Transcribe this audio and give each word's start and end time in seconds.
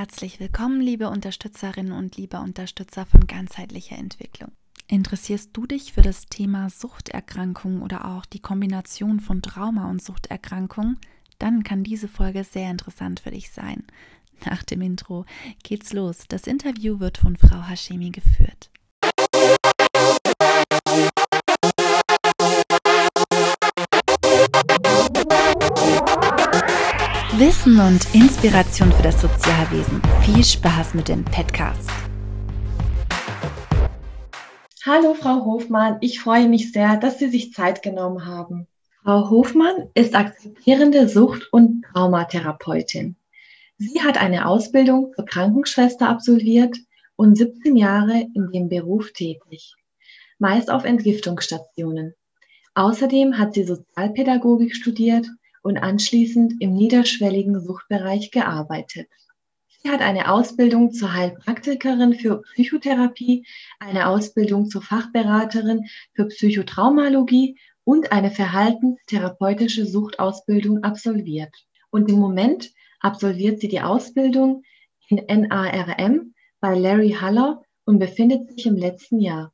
herzlich 0.00 0.40
willkommen, 0.40 0.80
liebe 0.80 1.10
Unterstützerinnen 1.10 1.92
und 1.92 2.16
liebe 2.16 2.40
Unterstützer 2.40 3.04
von 3.04 3.26
ganzheitlicher 3.26 3.98
Entwicklung. 3.98 4.50
Interessierst 4.88 5.50
du 5.52 5.66
dich 5.66 5.92
für 5.92 6.00
das 6.00 6.24
Thema 6.24 6.70
Suchterkrankung 6.70 7.82
oder 7.82 8.06
auch 8.06 8.24
die 8.24 8.38
Kombination 8.38 9.20
von 9.20 9.42
Trauma 9.42 9.90
und 9.90 10.02
Suchterkrankung? 10.02 10.96
Dann 11.38 11.64
kann 11.64 11.84
diese 11.84 12.08
Folge 12.08 12.44
sehr 12.44 12.70
interessant 12.70 13.20
für 13.20 13.30
dich 13.30 13.50
sein. 13.50 13.84
Nach 14.46 14.62
dem 14.62 14.80
Intro 14.80 15.26
geht's 15.64 15.92
los. 15.92 16.24
Das 16.28 16.46
Interview 16.46 16.98
wird 16.98 17.18
von 17.18 17.36
Frau 17.36 17.68
Hashemi 17.68 18.08
geführt. 18.08 18.70
Wissen 27.40 27.80
und 27.80 28.14
Inspiration 28.14 28.92
für 28.92 29.02
das 29.02 29.22
Sozialwesen. 29.22 30.02
Viel 30.26 30.44
Spaß 30.44 30.92
mit 30.92 31.08
dem 31.08 31.24
Podcast. 31.24 31.88
Hallo 34.84 35.14
Frau 35.14 35.46
Hofmann, 35.46 35.96
ich 36.02 36.20
freue 36.20 36.50
mich 36.50 36.70
sehr, 36.70 36.98
dass 36.98 37.18
Sie 37.18 37.30
sich 37.30 37.54
Zeit 37.54 37.82
genommen 37.82 38.26
haben. 38.26 38.66
Frau 39.02 39.30
Hofmann 39.30 39.88
ist 39.94 40.14
akzeptierende 40.14 41.08
Sucht- 41.08 41.50
und 41.50 41.82
Traumatherapeutin. 41.90 43.16
Sie 43.78 44.02
hat 44.02 44.20
eine 44.20 44.44
Ausbildung 44.44 45.14
zur 45.16 45.24
Krankenschwester 45.24 46.10
absolviert 46.10 46.76
und 47.16 47.38
17 47.38 47.74
Jahre 47.74 48.20
in 48.34 48.50
dem 48.52 48.68
Beruf 48.68 49.14
tätig, 49.14 49.76
meist 50.38 50.70
auf 50.70 50.84
Entgiftungsstationen. 50.84 52.12
Außerdem 52.74 53.38
hat 53.38 53.54
sie 53.54 53.64
Sozialpädagogik 53.64 54.76
studiert 54.76 55.26
und 55.62 55.78
anschließend 55.78 56.54
im 56.60 56.74
niederschwelligen 56.74 57.60
Suchtbereich 57.60 58.30
gearbeitet. 58.30 59.08
Sie 59.82 59.90
hat 59.90 60.02
eine 60.02 60.30
Ausbildung 60.30 60.92
zur 60.92 61.14
Heilpraktikerin 61.14 62.14
für 62.14 62.42
Psychotherapie, 62.42 63.46
eine 63.78 64.08
Ausbildung 64.08 64.68
zur 64.68 64.82
Fachberaterin 64.82 65.86
für 66.12 66.26
Psychotraumalogie 66.26 67.56
und 67.84 68.12
eine 68.12 68.30
verhaltenstherapeutische 68.30 69.86
Suchtausbildung 69.86 70.84
absolviert. 70.84 71.54
Und 71.90 72.10
im 72.10 72.18
Moment 72.18 72.72
absolviert 73.00 73.60
sie 73.60 73.68
die 73.68 73.80
Ausbildung 73.80 74.64
in 75.08 75.24
NARM 75.26 76.34
bei 76.60 76.78
Larry 76.78 77.16
Haller 77.18 77.62
und 77.84 77.98
befindet 77.98 78.50
sich 78.50 78.66
im 78.66 78.76
letzten 78.76 79.18
Jahr. 79.18 79.52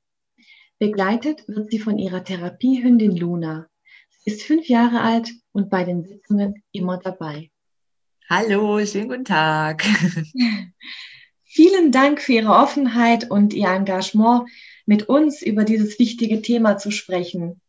Begleitet 0.78 1.46
wird 1.48 1.70
sie 1.70 1.78
von 1.78 1.98
ihrer 1.98 2.24
Therapiehündin 2.24 3.16
Luna. 3.16 3.68
Sie 4.10 4.32
ist 4.32 4.42
fünf 4.42 4.68
Jahre 4.68 5.00
alt 5.00 5.30
und 5.56 5.70
bei 5.70 5.84
den 5.84 6.04
Sitzungen 6.04 6.62
immer 6.70 6.98
dabei. 6.98 7.50
Hallo, 8.28 8.84
schönen 8.84 9.08
guten 9.08 9.24
Tag. 9.24 9.82
Vielen 11.44 11.92
Dank 11.92 12.20
für 12.20 12.34
Ihre 12.34 12.50
Offenheit 12.50 13.30
und 13.30 13.54
Ihr 13.54 13.68
Engagement, 13.68 14.50
mit 14.84 15.08
uns 15.08 15.40
über 15.40 15.64
dieses 15.64 15.98
wichtige 15.98 16.42
Thema 16.42 16.76
zu 16.76 16.90
sprechen. 16.90 17.62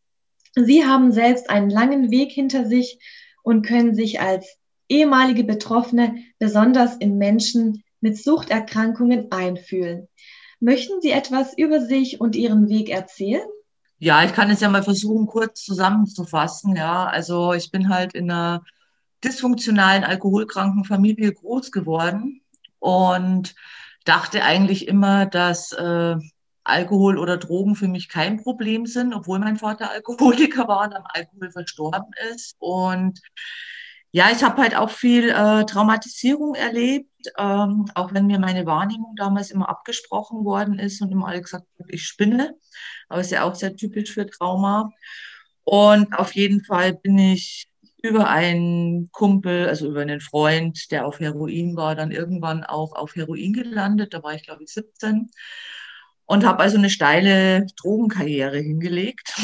Sie 0.54 0.84
haben 0.84 1.12
selbst 1.12 1.48
einen 1.48 1.70
langen 1.70 2.10
Weg 2.10 2.30
hinter 2.30 2.66
sich 2.66 2.98
und 3.42 3.64
können 3.64 3.94
sich 3.94 4.20
als 4.20 4.58
ehemalige 4.90 5.44
Betroffene 5.44 6.22
besonders 6.38 6.94
in 6.96 7.16
Menschen 7.16 7.84
mit 8.00 8.18
Suchterkrankungen 8.18 9.32
einfühlen. 9.32 10.08
Möchten 10.60 11.00
Sie 11.00 11.10
etwas 11.10 11.56
über 11.56 11.80
sich 11.80 12.20
und 12.20 12.36
Ihren 12.36 12.68
Weg 12.68 12.90
erzählen? 12.90 13.48
Ja, 13.98 14.22
ich 14.24 14.32
kann 14.32 14.50
es 14.50 14.60
ja 14.60 14.68
mal 14.68 14.82
versuchen, 14.82 15.26
kurz 15.26 15.64
zusammenzufassen. 15.64 16.76
Ja, 16.76 17.06
also 17.06 17.52
ich 17.52 17.70
bin 17.70 17.88
halt 17.88 18.14
in 18.14 18.30
einer 18.30 18.62
dysfunktionalen, 19.24 20.04
alkoholkranken 20.04 20.84
Familie 20.84 21.32
groß 21.32 21.72
geworden 21.72 22.42
und 22.78 23.54
dachte 24.04 24.44
eigentlich 24.44 24.86
immer, 24.86 25.26
dass 25.26 25.72
äh, 25.72 26.16
Alkohol 26.64 27.18
oder 27.18 27.38
Drogen 27.38 27.74
für 27.74 27.88
mich 27.88 28.08
kein 28.08 28.42
Problem 28.42 28.86
sind, 28.86 29.14
obwohl 29.14 29.38
mein 29.40 29.56
Vater 29.56 29.90
Alkoholiker 29.90 30.68
war 30.68 30.84
und 30.86 30.94
am 30.94 31.04
Alkohol 31.12 31.50
verstorben 31.50 32.12
ist. 32.32 32.56
Und 32.60 33.20
ja, 34.10 34.30
ich 34.30 34.42
habe 34.42 34.62
halt 34.62 34.74
auch 34.74 34.90
viel 34.90 35.28
äh, 35.28 35.64
Traumatisierung 35.66 36.54
erlebt, 36.54 37.10
ähm, 37.36 37.86
auch 37.94 38.14
wenn 38.14 38.26
mir 38.26 38.38
meine 38.38 38.64
Wahrnehmung 38.64 39.14
damals 39.16 39.50
immer 39.50 39.68
abgesprochen 39.68 40.44
worden 40.44 40.78
ist 40.78 41.02
und 41.02 41.12
immer 41.12 41.28
alle 41.28 41.42
gesagt 41.42 41.66
haben, 41.78 41.88
ich 41.90 42.04
spinne. 42.04 42.56
Aber 43.08 43.20
ist 43.20 43.32
ja 43.32 43.44
auch 43.44 43.54
sehr 43.54 43.76
typisch 43.76 44.12
für 44.12 44.26
Trauma. 44.26 44.90
Und 45.64 46.14
auf 46.18 46.34
jeden 46.34 46.64
Fall 46.64 46.94
bin 46.94 47.18
ich 47.18 47.68
über 48.02 48.28
einen 48.30 49.10
Kumpel, 49.12 49.68
also 49.68 49.88
über 49.88 50.00
einen 50.00 50.20
Freund, 50.20 50.90
der 50.90 51.06
auf 51.06 51.20
Heroin 51.20 51.76
war, 51.76 51.94
dann 51.94 52.10
irgendwann 52.10 52.64
auch 52.64 52.92
auf 52.92 53.14
Heroin 53.16 53.52
gelandet. 53.52 54.14
Da 54.14 54.22
war 54.22 54.34
ich, 54.34 54.44
glaube 54.44 54.62
ich, 54.62 54.70
17 54.72 55.30
und 56.24 56.46
habe 56.46 56.62
also 56.62 56.78
eine 56.78 56.90
steile 56.90 57.66
Drogenkarriere 57.76 58.58
hingelegt 58.58 59.34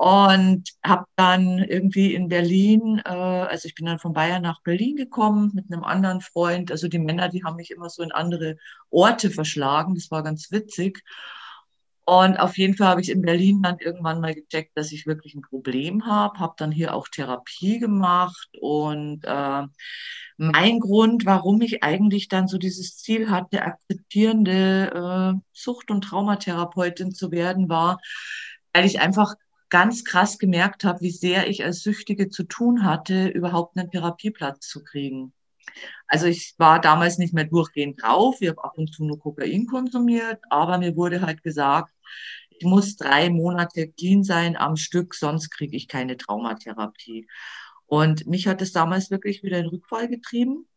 und 0.00 0.70
habe 0.82 1.04
dann 1.14 1.58
irgendwie 1.58 2.14
in 2.14 2.28
Berlin, 2.28 3.02
äh, 3.04 3.10
also 3.10 3.68
ich 3.68 3.74
bin 3.74 3.84
dann 3.84 3.98
von 3.98 4.14
Bayern 4.14 4.40
nach 4.40 4.62
Berlin 4.62 4.96
gekommen 4.96 5.50
mit 5.52 5.70
einem 5.70 5.84
anderen 5.84 6.22
Freund. 6.22 6.72
Also 6.72 6.88
die 6.88 6.98
Männer, 6.98 7.28
die 7.28 7.44
haben 7.44 7.56
mich 7.56 7.70
immer 7.70 7.90
so 7.90 8.02
in 8.02 8.10
andere 8.10 8.56
Orte 8.88 9.28
verschlagen. 9.28 9.94
Das 9.94 10.10
war 10.10 10.22
ganz 10.22 10.50
witzig. 10.52 11.02
Und 12.06 12.40
auf 12.40 12.56
jeden 12.56 12.78
Fall 12.78 12.86
habe 12.88 13.02
ich 13.02 13.10
in 13.10 13.20
Berlin 13.20 13.60
dann 13.60 13.76
irgendwann 13.78 14.22
mal 14.22 14.34
gecheckt, 14.34 14.70
dass 14.74 14.90
ich 14.90 15.06
wirklich 15.06 15.34
ein 15.34 15.42
Problem 15.42 16.06
habe, 16.06 16.38
habe 16.38 16.54
dann 16.56 16.72
hier 16.72 16.94
auch 16.94 17.06
Therapie 17.08 17.78
gemacht 17.78 18.48
und 18.58 19.26
äh, 19.26 19.66
mein 20.38 20.80
Grund, 20.80 21.26
warum 21.26 21.60
ich 21.60 21.82
eigentlich 21.84 22.28
dann 22.28 22.48
so 22.48 22.56
dieses 22.56 22.96
Ziel 22.96 23.28
hatte, 23.28 23.60
akzeptierende 23.60 25.34
äh, 25.36 25.40
Sucht- 25.52 25.90
und 25.90 26.00
Traumatherapeutin 26.00 27.12
zu 27.12 27.30
werden, 27.30 27.68
war, 27.68 28.00
weil 28.72 28.86
ich 28.86 28.98
einfach 28.98 29.34
ganz 29.70 30.04
krass 30.04 30.38
gemerkt 30.38 30.84
habe, 30.84 31.00
wie 31.00 31.10
sehr 31.10 31.48
ich 31.48 31.64
als 31.64 31.82
Süchtige 31.82 32.28
zu 32.28 32.44
tun 32.44 32.84
hatte, 32.84 33.28
überhaupt 33.28 33.76
einen 33.76 33.90
Therapieplatz 33.90 34.68
zu 34.68 34.82
kriegen. 34.82 35.32
Also 36.08 36.26
ich 36.26 36.54
war 36.58 36.80
damals 36.80 37.18
nicht 37.18 37.32
mehr 37.32 37.44
durchgehend 37.44 38.02
drauf, 38.02 38.36
ich 38.40 38.48
habe 38.48 38.64
ab 38.64 38.76
und 38.76 38.92
zu 38.92 39.04
nur 39.04 39.18
Kokain 39.18 39.66
konsumiert, 39.66 40.40
aber 40.50 40.78
mir 40.78 40.96
wurde 40.96 41.20
halt 41.20 41.42
gesagt, 41.42 41.94
ich 42.50 42.66
muss 42.66 42.96
drei 42.96 43.30
Monate 43.30 43.88
clean 43.88 44.24
sein 44.24 44.56
am 44.56 44.76
Stück, 44.76 45.14
sonst 45.14 45.50
kriege 45.50 45.76
ich 45.76 45.88
keine 45.88 46.16
Traumatherapie. 46.16 47.26
Und 47.86 48.26
mich 48.26 48.46
hat 48.46 48.60
es 48.62 48.72
damals 48.72 49.10
wirklich 49.10 49.42
wieder 49.42 49.58
in 49.58 49.66
Rückfall 49.66 50.08
getrieben. 50.08 50.68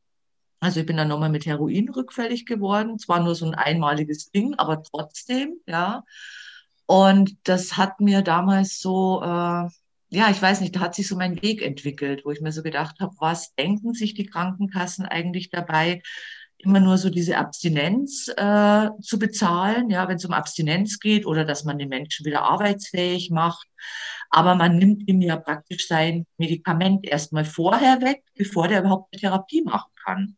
Also 0.60 0.80
ich 0.80 0.86
bin 0.86 0.96
dann 0.96 1.10
nochmal 1.10 1.30
mit 1.30 1.46
Heroin 1.46 1.90
rückfällig 1.90 2.46
geworden. 2.46 2.98
Zwar 2.98 3.22
nur 3.22 3.36
so 3.36 3.46
ein 3.46 3.54
einmaliges 3.54 4.32
Ding, 4.32 4.54
aber 4.56 4.82
trotzdem, 4.82 5.58
ja. 5.68 6.06
Und 6.94 7.38
das 7.46 7.76
hat 7.76 8.02
mir 8.02 8.22
damals 8.22 8.80
so, 8.80 9.20
äh, 9.24 9.26
ja, 9.26 10.30
ich 10.30 10.40
weiß 10.40 10.62
nicht, 10.62 10.76
da 10.76 10.82
hat 10.82 10.94
sich 10.94 11.08
so 11.08 11.16
mein 11.16 11.42
Weg 11.42 11.64
entwickelt, 11.64 12.22
wo 12.24 12.30
ich 12.30 12.40
mir 12.40 12.52
so 12.52 12.62
gedacht 12.62 13.00
habe, 13.00 13.16
was 13.18 13.56
denken 13.56 13.96
sich 13.96 14.14
die 14.14 14.28
Krankenkassen 14.28 15.08
eigentlich 15.08 15.50
dabei, 15.50 16.04
immer 16.60 16.80
nur 16.80 17.00
so 17.00 17.10
diese 17.10 17.40
Abstinenz 17.40 18.28
äh, 18.38 18.90
zu 19.02 19.18
bezahlen, 19.18 19.90
ja, 19.90 20.08
wenn 20.08 20.18
es 20.18 20.26
um 20.26 20.34
Abstinenz 20.34 21.00
geht 21.00 21.26
oder 21.26 21.46
dass 21.46 21.64
man 21.64 21.80
den 21.80 21.90
Menschen 21.90 22.28
wieder 22.28 22.44
arbeitsfähig 22.44 23.32
macht. 23.32 23.68
Aber 24.30 24.54
man 24.54 24.78
nimmt 24.78 25.08
ihm 25.08 25.20
ja 25.20 25.38
praktisch 25.38 25.88
sein 25.88 26.28
Medikament 26.38 27.08
erstmal 27.08 27.44
vorher 27.44 28.02
weg, 28.02 28.24
bevor 28.36 28.68
der 28.68 28.82
überhaupt 28.82 29.12
eine 29.12 29.20
Therapie 29.20 29.64
machen 29.64 29.92
kann. 30.06 30.38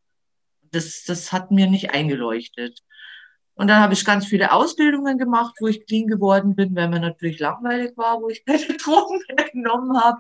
Das, 0.71 1.03
das 1.05 1.33
hat 1.33 1.51
mir 1.51 1.67
nicht 1.67 1.89
eingeleuchtet. 1.89 2.79
Und 3.55 3.67
dann 3.67 3.81
habe 3.81 3.93
ich 3.93 4.03
ganz 4.03 4.25
viele 4.25 4.51
Ausbildungen 4.51 5.17
gemacht, 5.17 5.55
wo 5.59 5.67
ich 5.67 5.85
clean 5.85 6.07
geworden 6.07 6.55
bin, 6.55 6.75
weil 6.75 6.89
mir 6.89 6.99
natürlich 6.99 7.39
langweilig 7.39 7.97
war, 7.97 8.21
wo 8.21 8.29
ich 8.29 8.43
keine 8.45 8.77
Drogen 8.77 9.21
mehr 9.35 9.49
genommen 9.49 9.97
habe. 10.01 10.19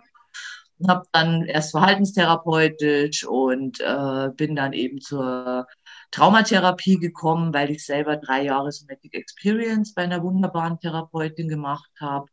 Und 0.77 0.89
habe 0.89 1.05
dann 1.13 1.45
erst 1.45 1.71
verhaltenstherapeutisch 1.71 3.25
und 3.25 3.79
äh, 3.79 4.29
bin 4.35 4.55
dann 4.55 4.73
eben 4.73 4.99
zur 4.99 5.67
Traumatherapie 6.11 6.97
gekommen, 6.97 7.53
weil 7.53 7.71
ich 7.71 7.85
selber 7.85 8.17
drei 8.17 8.43
Jahre 8.43 8.71
Somatic 8.71 9.13
Experience 9.13 9.93
bei 9.93 10.03
einer 10.03 10.21
wunderbaren 10.21 10.79
Therapeutin 10.79 11.47
gemacht 11.47 11.89
habe. 11.99 12.27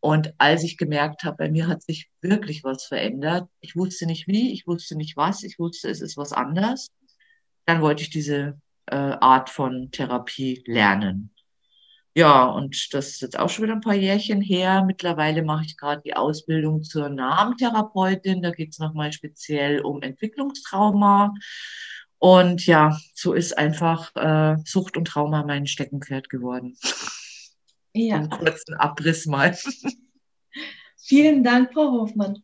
Und 0.00 0.34
als 0.38 0.64
ich 0.64 0.76
gemerkt 0.76 1.24
habe, 1.24 1.36
bei 1.36 1.50
mir 1.50 1.68
hat 1.68 1.82
sich 1.82 2.10
wirklich 2.20 2.64
was 2.64 2.84
verändert, 2.84 3.48
ich 3.60 3.76
wusste 3.76 4.04
nicht 4.06 4.26
wie, 4.26 4.52
ich 4.52 4.66
wusste 4.66 4.96
nicht 4.96 5.16
was, 5.16 5.42
ich 5.42 5.58
wusste, 5.58 5.88
es 5.88 6.00
ist 6.00 6.16
was 6.16 6.32
anders, 6.32 6.88
dann 7.66 7.80
wollte 7.80 8.02
ich 8.02 8.10
diese 8.10 8.60
äh, 8.86 8.96
Art 8.96 9.50
von 9.50 9.90
Therapie 9.90 10.62
lernen. 10.66 11.32
Ja, 12.14 12.44
und 12.44 12.92
das 12.92 13.08
ist 13.08 13.22
jetzt 13.22 13.38
auch 13.38 13.48
schon 13.48 13.64
wieder 13.64 13.74
ein 13.74 13.80
paar 13.80 13.94
Jährchen 13.94 14.42
her. 14.42 14.84
Mittlerweile 14.84 15.42
mache 15.42 15.64
ich 15.64 15.78
gerade 15.78 16.02
die 16.04 16.14
Ausbildung 16.14 16.82
zur 16.82 17.08
Namentherapeutin. 17.08 18.42
Da 18.42 18.50
geht 18.50 18.72
es 18.72 18.78
nochmal 18.78 19.12
speziell 19.12 19.80
um 19.80 20.02
Entwicklungstrauma. 20.02 21.32
Und 22.18 22.66
ja, 22.66 22.98
so 23.14 23.32
ist 23.32 23.56
einfach 23.56 24.14
äh, 24.14 24.56
Sucht 24.64 24.96
und 24.96 25.06
Trauma 25.06 25.42
mein 25.44 25.66
Steckenpferd 25.66 26.28
geworden. 26.28 26.76
Ja. 27.94 28.16
Einen 28.16 28.30
kurzen 28.30 28.74
Abriss 28.74 29.26
mal. 29.26 29.56
Vielen 30.98 31.42
Dank, 31.42 31.72
Frau 31.72 31.90
Hofmann. 31.92 32.42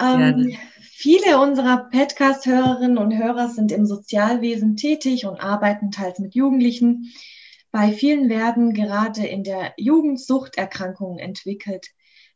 Ähm, 0.00 0.56
viele 1.02 1.40
unserer 1.40 1.88
Podcast-Hörerinnen 1.90 2.96
und 2.96 3.12
Hörer 3.18 3.48
sind 3.48 3.72
im 3.72 3.86
Sozialwesen 3.86 4.76
tätig 4.76 5.26
und 5.26 5.40
arbeiten 5.40 5.90
teils 5.90 6.20
mit 6.20 6.36
Jugendlichen. 6.36 7.12
Bei 7.72 7.90
vielen 7.90 8.28
werden 8.28 8.72
gerade 8.72 9.26
in 9.26 9.42
der 9.42 9.72
Jugend 9.76 10.20
Suchterkrankungen 10.20 11.18
entwickelt. 11.18 11.88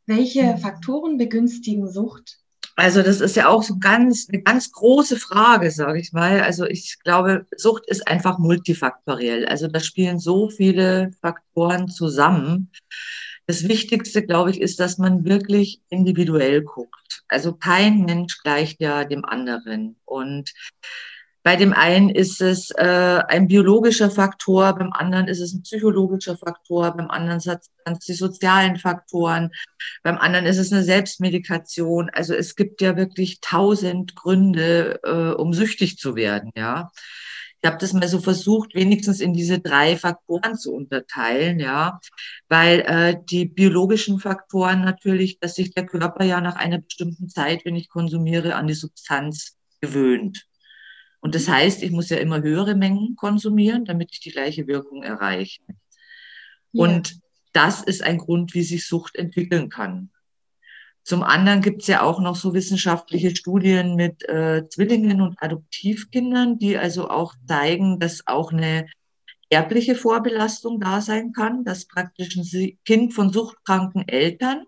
Welche 0.05 0.43
mhm. 0.43 0.57
Faktoren 0.57 1.17
begünstigen 1.17 1.89
Sucht? 1.89 2.39
Also 2.75 3.03
das 3.03 3.21
ist 3.21 3.37
ja 3.37 3.47
auch 3.47 3.63
so 3.63 3.77
ganz 3.79 4.27
eine 4.29 4.41
ganz 4.41 4.69
große 4.73 5.15
Frage, 5.15 5.71
sage 5.71 6.01
ich 6.01 6.11
mal. 6.11 6.41
Also 6.41 6.65
ich 6.65 6.97
glaube, 7.05 7.45
Sucht 7.55 7.83
ist 7.87 8.05
einfach 8.05 8.37
multifaktoriell. 8.37 9.45
Also 9.45 9.69
da 9.69 9.79
spielen 9.79 10.19
so 10.19 10.49
viele 10.49 11.11
Faktoren 11.21 11.87
zusammen. 11.87 12.69
Das 13.45 13.69
Wichtigste, 13.69 14.23
glaube 14.23 14.51
ich, 14.51 14.59
ist, 14.59 14.81
dass 14.81 14.97
man 14.97 15.23
wirklich 15.23 15.79
individuell 15.87 16.63
guckt. 16.63 17.06
Also 17.27 17.53
kein 17.53 18.05
Mensch 18.05 18.41
gleicht 18.43 18.81
ja 18.81 19.03
dem 19.05 19.25
anderen. 19.25 19.97
Und 20.05 20.53
bei 21.47 21.55
dem 21.55 21.71
einen 21.71 22.09
ist 22.09 22.41
es 22.41 22.71
äh, 22.71 23.21
ein 23.27 23.47
biologischer 23.47 24.11
Faktor, 24.11 24.75
beim 24.75 24.91
anderen 24.91 25.29
ist 25.29 25.39
es 25.39 25.53
ein 25.53 25.61
psychologischer 25.61 26.37
Faktor, 26.37 26.91
beim 26.97 27.09
anderen 27.09 27.39
sind 27.39 27.61
es 27.85 27.99
die 27.99 28.15
sozialen 28.15 28.75
Faktoren, 28.75 29.51
beim 30.03 30.17
anderen 30.17 30.45
ist 30.45 30.57
es 30.57 30.73
eine 30.73 30.83
Selbstmedikation. 30.83 32.09
Also 32.09 32.33
es 32.33 32.57
gibt 32.57 32.81
ja 32.81 32.97
wirklich 32.97 33.39
tausend 33.39 34.13
Gründe, 34.13 34.99
äh, 35.03 35.41
um 35.41 35.53
süchtig 35.53 35.97
zu 35.97 36.17
werden, 36.17 36.51
ja. 36.57 36.91
Ich 37.61 37.67
habe 37.67 37.77
das 37.79 37.93
mal 37.93 38.07
so 38.07 38.19
versucht, 38.19 38.75
wenigstens 38.75 39.19
in 39.19 39.33
diese 39.33 39.59
drei 39.59 39.97
Faktoren 39.97 40.55
zu 40.55 40.73
unterteilen, 40.73 41.59
ja, 41.59 41.99
weil 42.49 42.81
äh, 42.81 43.15
die 43.29 43.45
biologischen 43.45 44.19
Faktoren 44.19 44.81
natürlich, 44.81 45.39
dass 45.39 45.55
sich 45.55 45.73
der 45.73 45.85
Körper 45.85 46.23
ja 46.23 46.39
nach 46.39 46.55
einer 46.55 46.79
bestimmten 46.79 47.29
Zeit, 47.29 47.65
wenn 47.65 47.75
ich 47.75 47.89
konsumiere, 47.89 48.55
an 48.55 48.67
die 48.67 48.75
Substanz 48.75 49.57
gewöhnt. 49.81 50.45
Und 51.19 51.33
das 51.33 51.47
heißt, 51.47 51.81
ich 51.81 51.91
muss 51.91 52.09
ja 52.09 52.17
immer 52.17 52.41
höhere 52.41 52.75
Mengen 52.75 53.15
konsumieren, 53.15 53.85
damit 53.85 54.09
ich 54.13 54.19
die 54.19 54.31
gleiche 54.31 54.67
Wirkung 54.67 55.03
erreiche. 55.03 55.61
Ja. 56.71 56.83
Und 56.83 57.19
das 57.53 57.81
ist 57.81 58.03
ein 58.03 58.19
Grund, 58.19 58.53
wie 58.53 58.63
sich 58.63 58.85
Sucht 58.85 59.15
entwickeln 59.15 59.69
kann. 59.69 60.11
Zum 61.07 61.23
anderen 61.23 61.61
gibt 61.61 61.83
es 61.83 61.87
ja 61.87 62.01
auch 62.01 62.19
noch 62.19 62.35
so 62.35 62.53
wissenschaftliche 62.53 63.35
Studien 63.35 63.95
mit 63.95 64.27
äh, 64.27 64.67
Zwillingen 64.69 65.21
und 65.21 65.41
Adoptivkindern, 65.41 66.59
die 66.59 66.77
also 66.77 67.09
auch 67.09 67.33
zeigen, 67.47 67.99
dass 67.99 68.27
auch 68.27 68.51
eine 68.51 68.87
erbliche 69.49 69.95
Vorbelastung 69.95 70.81
da 70.81 70.99
sein 70.99 71.31
kann, 71.31 71.63
dass 71.63 71.87
praktisch 71.87 72.35
ein 72.35 72.77
Kind 72.83 73.13
von 73.13 73.31
suchtkranken 73.31 74.05
Eltern 74.07 74.65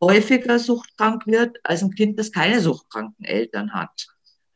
häufiger 0.00 0.58
suchtkrank 0.58 1.28
wird 1.28 1.58
als 1.62 1.82
ein 1.84 1.92
Kind, 1.92 2.18
das 2.18 2.32
keine 2.32 2.60
suchtkranken 2.60 3.24
Eltern 3.24 3.72
hat 3.72 4.08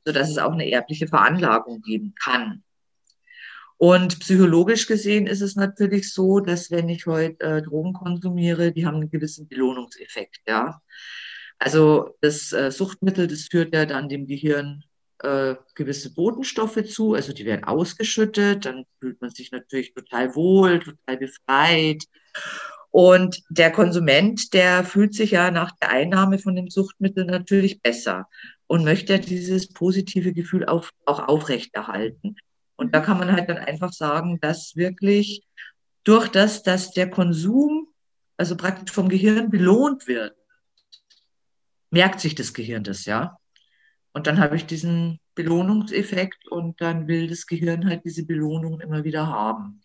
sodass 0.06 0.30
es 0.30 0.38
auch 0.38 0.52
eine 0.52 0.70
erbliche 0.70 1.08
Veranlagung 1.08 1.82
geben 1.82 2.14
kann. 2.14 2.62
Und 3.78 4.20
psychologisch 4.20 4.86
gesehen 4.86 5.26
ist 5.26 5.42
es 5.42 5.54
natürlich 5.54 6.12
so, 6.12 6.40
dass 6.40 6.70
wenn 6.70 6.88
ich 6.88 7.06
heute 7.06 7.40
äh, 7.40 7.62
Drogen 7.62 7.92
konsumiere, 7.92 8.72
die 8.72 8.86
haben 8.86 8.96
einen 8.96 9.10
gewissen 9.10 9.48
Belohnungseffekt, 9.48 10.40
ja. 10.48 10.80
Also 11.58 12.16
das 12.20 12.52
äh, 12.52 12.70
Suchtmittel, 12.70 13.26
das 13.26 13.48
führt 13.50 13.74
ja 13.74 13.86
dann 13.86 14.08
dem 14.08 14.26
Gehirn 14.26 14.84
äh, 15.22 15.54
gewisse 15.74 16.12
Botenstoffe 16.12 16.84
zu, 16.86 17.14
also 17.14 17.32
die 17.32 17.44
werden 17.46 17.64
ausgeschüttet, 17.64 18.66
dann 18.66 18.84
fühlt 19.00 19.20
man 19.20 19.30
sich 19.30 19.52
natürlich 19.52 19.94
total 19.94 20.34
wohl, 20.34 20.80
total 20.80 21.16
befreit. 21.16 22.04
Und 22.90 23.42
der 23.50 23.70
Konsument, 23.72 24.54
der 24.54 24.84
fühlt 24.84 25.14
sich 25.14 25.32
ja 25.32 25.50
nach 25.50 25.72
der 25.82 25.90
Einnahme 25.90 26.38
von 26.38 26.54
dem 26.54 26.70
Suchtmittel 26.70 27.24
natürlich 27.24 27.82
besser 27.82 28.28
und 28.66 28.84
möchte 28.84 29.18
dieses 29.18 29.68
positive 29.68 30.32
Gefühl 30.32 30.64
auf, 30.64 30.92
auch 31.04 31.28
aufrechterhalten. 31.28 32.36
Und 32.76 32.94
da 32.94 33.00
kann 33.00 33.18
man 33.18 33.32
halt 33.32 33.48
dann 33.48 33.58
einfach 33.58 33.92
sagen, 33.92 34.38
dass 34.40 34.76
wirklich 34.76 35.46
durch 36.04 36.28
das, 36.28 36.62
dass 36.62 36.92
der 36.92 37.10
Konsum, 37.10 37.88
also 38.36 38.56
praktisch 38.56 38.94
vom 38.94 39.08
Gehirn 39.08 39.50
belohnt 39.50 40.06
wird, 40.06 40.36
merkt 41.90 42.20
sich 42.20 42.34
das 42.34 42.52
Gehirn 42.54 42.84
das, 42.84 43.06
ja. 43.06 43.38
Und 44.12 44.26
dann 44.26 44.38
habe 44.38 44.56
ich 44.56 44.66
diesen 44.66 45.20
Belohnungseffekt 45.34 46.48
und 46.48 46.80
dann 46.80 47.06
will 47.08 47.28
das 47.28 47.46
Gehirn 47.46 47.86
halt 47.88 48.04
diese 48.04 48.24
Belohnung 48.24 48.80
immer 48.80 49.04
wieder 49.04 49.26
haben. 49.26 49.82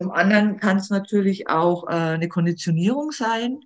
Zum 0.00 0.10
anderen 0.10 0.58
kann 0.58 0.76
es 0.76 0.90
natürlich 0.90 1.48
auch 1.48 1.88
äh, 1.88 1.92
eine 1.92 2.28
Konditionierung 2.28 3.12
sein, 3.12 3.60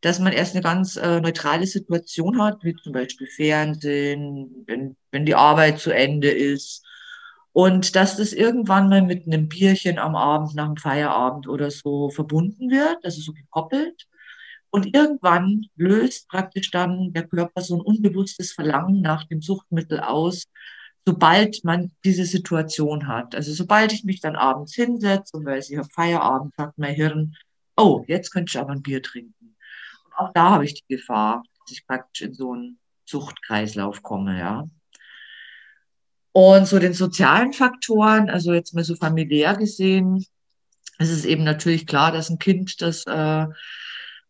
dass 0.00 0.18
man 0.18 0.32
erst 0.32 0.54
eine 0.54 0.62
ganz 0.62 0.96
äh, 0.96 1.20
neutrale 1.20 1.66
Situation 1.66 2.40
hat, 2.40 2.62
wie 2.62 2.76
zum 2.76 2.92
Beispiel 2.92 3.26
Fernsehen, 3.26 4.64
wenn, 4.66 4.96
wenn 5.10 5.26
die 5.26 5.34
Arbeit 5.34 5.78
zu 5.80 5.90
Ende 5.90 6.30
ist. 6.30 6.84
Und 7.54 7.96
dass 7.96 8.16
das 8.18 8.34
irgendwann 8.34 8.90
mal 8.90 9.00
mit 9.00 9.26
einem 9.26 9.48
Bierchen 9.48 9.98
am 9.98 10.16
Abend, 10.16 10.54
nach 10.54 10.66
dem 10.66 10.76
Feierabend 10.76 11.48
oder 11.48 11.70
so 11.70 12.10
verbunden 12.10 12.70
wird, 12.70 12.98
also 13.02 13.22
so 13.22 13.32
gekoppelt. 13.32 14.06
Und 14.70 14.94
irgendwann 14.94 15.66
löst 15.76 16.28
praktisch 16.28 16.70
dann 16.70 17.12
der 17.14 17.26
Körper 17.26 17.62
so 17.62 17.76
ein 17.76 17.80
unbewusstes 17.80 18.52
Verlangen 18.52 19.00
nach 19.00 19.24
dem 19.24 19.40
Suchtmittel 19.40 20.00
aus, 20.00 20.44
sobald 21.06 21.64
man 21.64 21.92
diese 22.04 22.26
Situation 22.26 23.06
hat. 23.06 23.34
Also 23.34 23.52
sobald 23.54 23.92
ich 23.92 24.04
mich 24.04 24.20
dann 24.20 24.36
abends 24.36 24.74
hinsetze 24.74 25.36
und 25.36 25.46
weil 25.46 25.60
ich 25.60 25.76
habe 25.76 25.88
Feierabend, 25.88 26.54
sagt 26.56 26.76
mein 26.76 26.94
Hirn, 26.94 27.36
oh, 27.76 28.04
jetzt 28.08 28.32
könnte 28.32 28.50
ich 28.50 28.60
aber 28.60 28.72
ein 28.72 28.82
Bier 28.82 29.02
trinken 29.02 29.44
auch 30.16 30.32
da 30.32 30.50
habe 30.50 30.64
ich 30.64 30.74
die 30.74 30.96
Gefahr, 30.96 31.42
dass 31.60 31.72
ich 31.72 31.86
praktisch 31.86 32.22
in 32.22 32.34
so 32.34 32.52
einen 32.52 32.78
Suchtkreislauf 33.04 34.02
komme, 34.02 34.38
ja. 34.38 34.68
Und 36.36 36.66
so 36.66 36.80
den 36.80 36.94
sozialen 36.94 37.52
Faktoren, 37.52 38.28
also 38.28 38.52
jetzt 38.52 38.74
mal 38.74 38.82
so 38.82 38.96
familiär 38.96 39.54
gesehen, 39.54 40.26
ist 40.98 41.10
es 41.10 41.24
eben 41.24 41.44
natürlich 41.44 41.86
klar, 41.86 42.10
dass 42.10 42.28
ein 42.28 42.40
Kind 42.40 42.82
das 42.82 43.06
äh, 43.06 43.46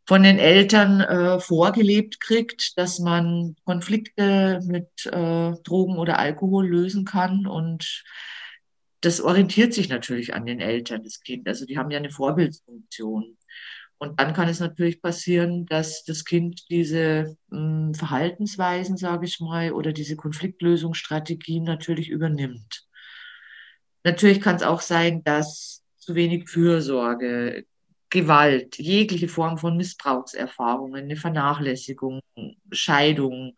von 0.04 0.22
den 0.22 0.38
Eltern 0.38 1.00
äh, 1.00 1.40
vorgelebt 1.40 2.20
kriegt, 2.20 2.76
dass 2.76 2.98
man 2.98 3.56
Konflikte 3.64 4.60
mit 4.66 5.06
äh, 5.06 5.52
Drogen 5.62 5.96
oder 5.96 6.18
Alkohol 6.18 6.68
lösen 6.68 7.06
kann. 7.06 7.46
Und 7.46 8.04
das 9.00 9.22
orientiert 9.22 9.72
sich 9.72 9.88
natürlich 9.88 10.34
an 10.34 10.44
den 10.44 10.60
Eltern, 10.60 11.02
das 11.04 11.20
Kind. 11.20 11.48
Also 11.48 11.64
die 11.64 11.78
haben 11.78 11.90
ja 11.90 11.96
eine 11.96 12.10
Vorbildfunktion. 12.10 13.38
Und 14.04 14.20
dann 14.20 14.34
kann 14.34 14.48
es 14.48 14.60
natürlich 14.60 15.00
passieren, 15.00 15.66
dass 15.66 16.04
das 16.04 16.24
Kind 16.24 16.68
diese 16.68 17.36
mh, 17.48 17.58
hm, 17.58 17.94
Verhaltensweisen, 17.94 18.96
sage 18.96 19.26
ich 19.26 19.40
mal, 19.40 19.72
oder 19.72 19.92
diese 19.92 20.16
Konfliktlösungsstrategien 20.16 21.64
natürlich 21.64 22.10
übernimmt. 22.10 22.86
Natürlich 24.02 24.40
kann 24.40 24.56
es 24.56 24.62
auch 24.62 24.82
sein, 24.82 25.24
dass 25.24 25.82
zu 25.96 26.14
wenig 26.14 26.48
Fürsorge, 26.50 27.64
Gewalt, 28.10 28.78
jegliche 28.78 29.28
Form 29.28 29.58
von 29.58 29.76
Missbrauchserfahrungen, 29.76 31.04
eine 31.04 31.16
Vernachlässigung, 31.16 32.20
Scheidung, 32.70 33.56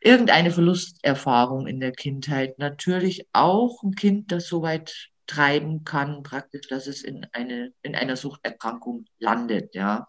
irgendeine 0.00 0.50
Verlusterfahrung 0.50 1.66
in 1.66 1.80
der 1.80 1.92
Kindheit 1.92 2.58
natürlich 2.58 3.26
auch 3.32 3.82
ein 3.82 3.94
Kind, 3.94 4.32
das 4.32 4.48
soweit 4.48 5.10
treiben 5.26 5.84
kann, 5.84 6.22
praktisch, 6.22 6.68
dass 6.68 6.86
es 6.86 7.02
in, 7.02 7.26
eine, 7.32 7.72
in 7.82 7.94
einer 7.94 8.16
Suchterkrankung 8.16 9.04
landet, 9.18 9.74
ja. 9.74 10.08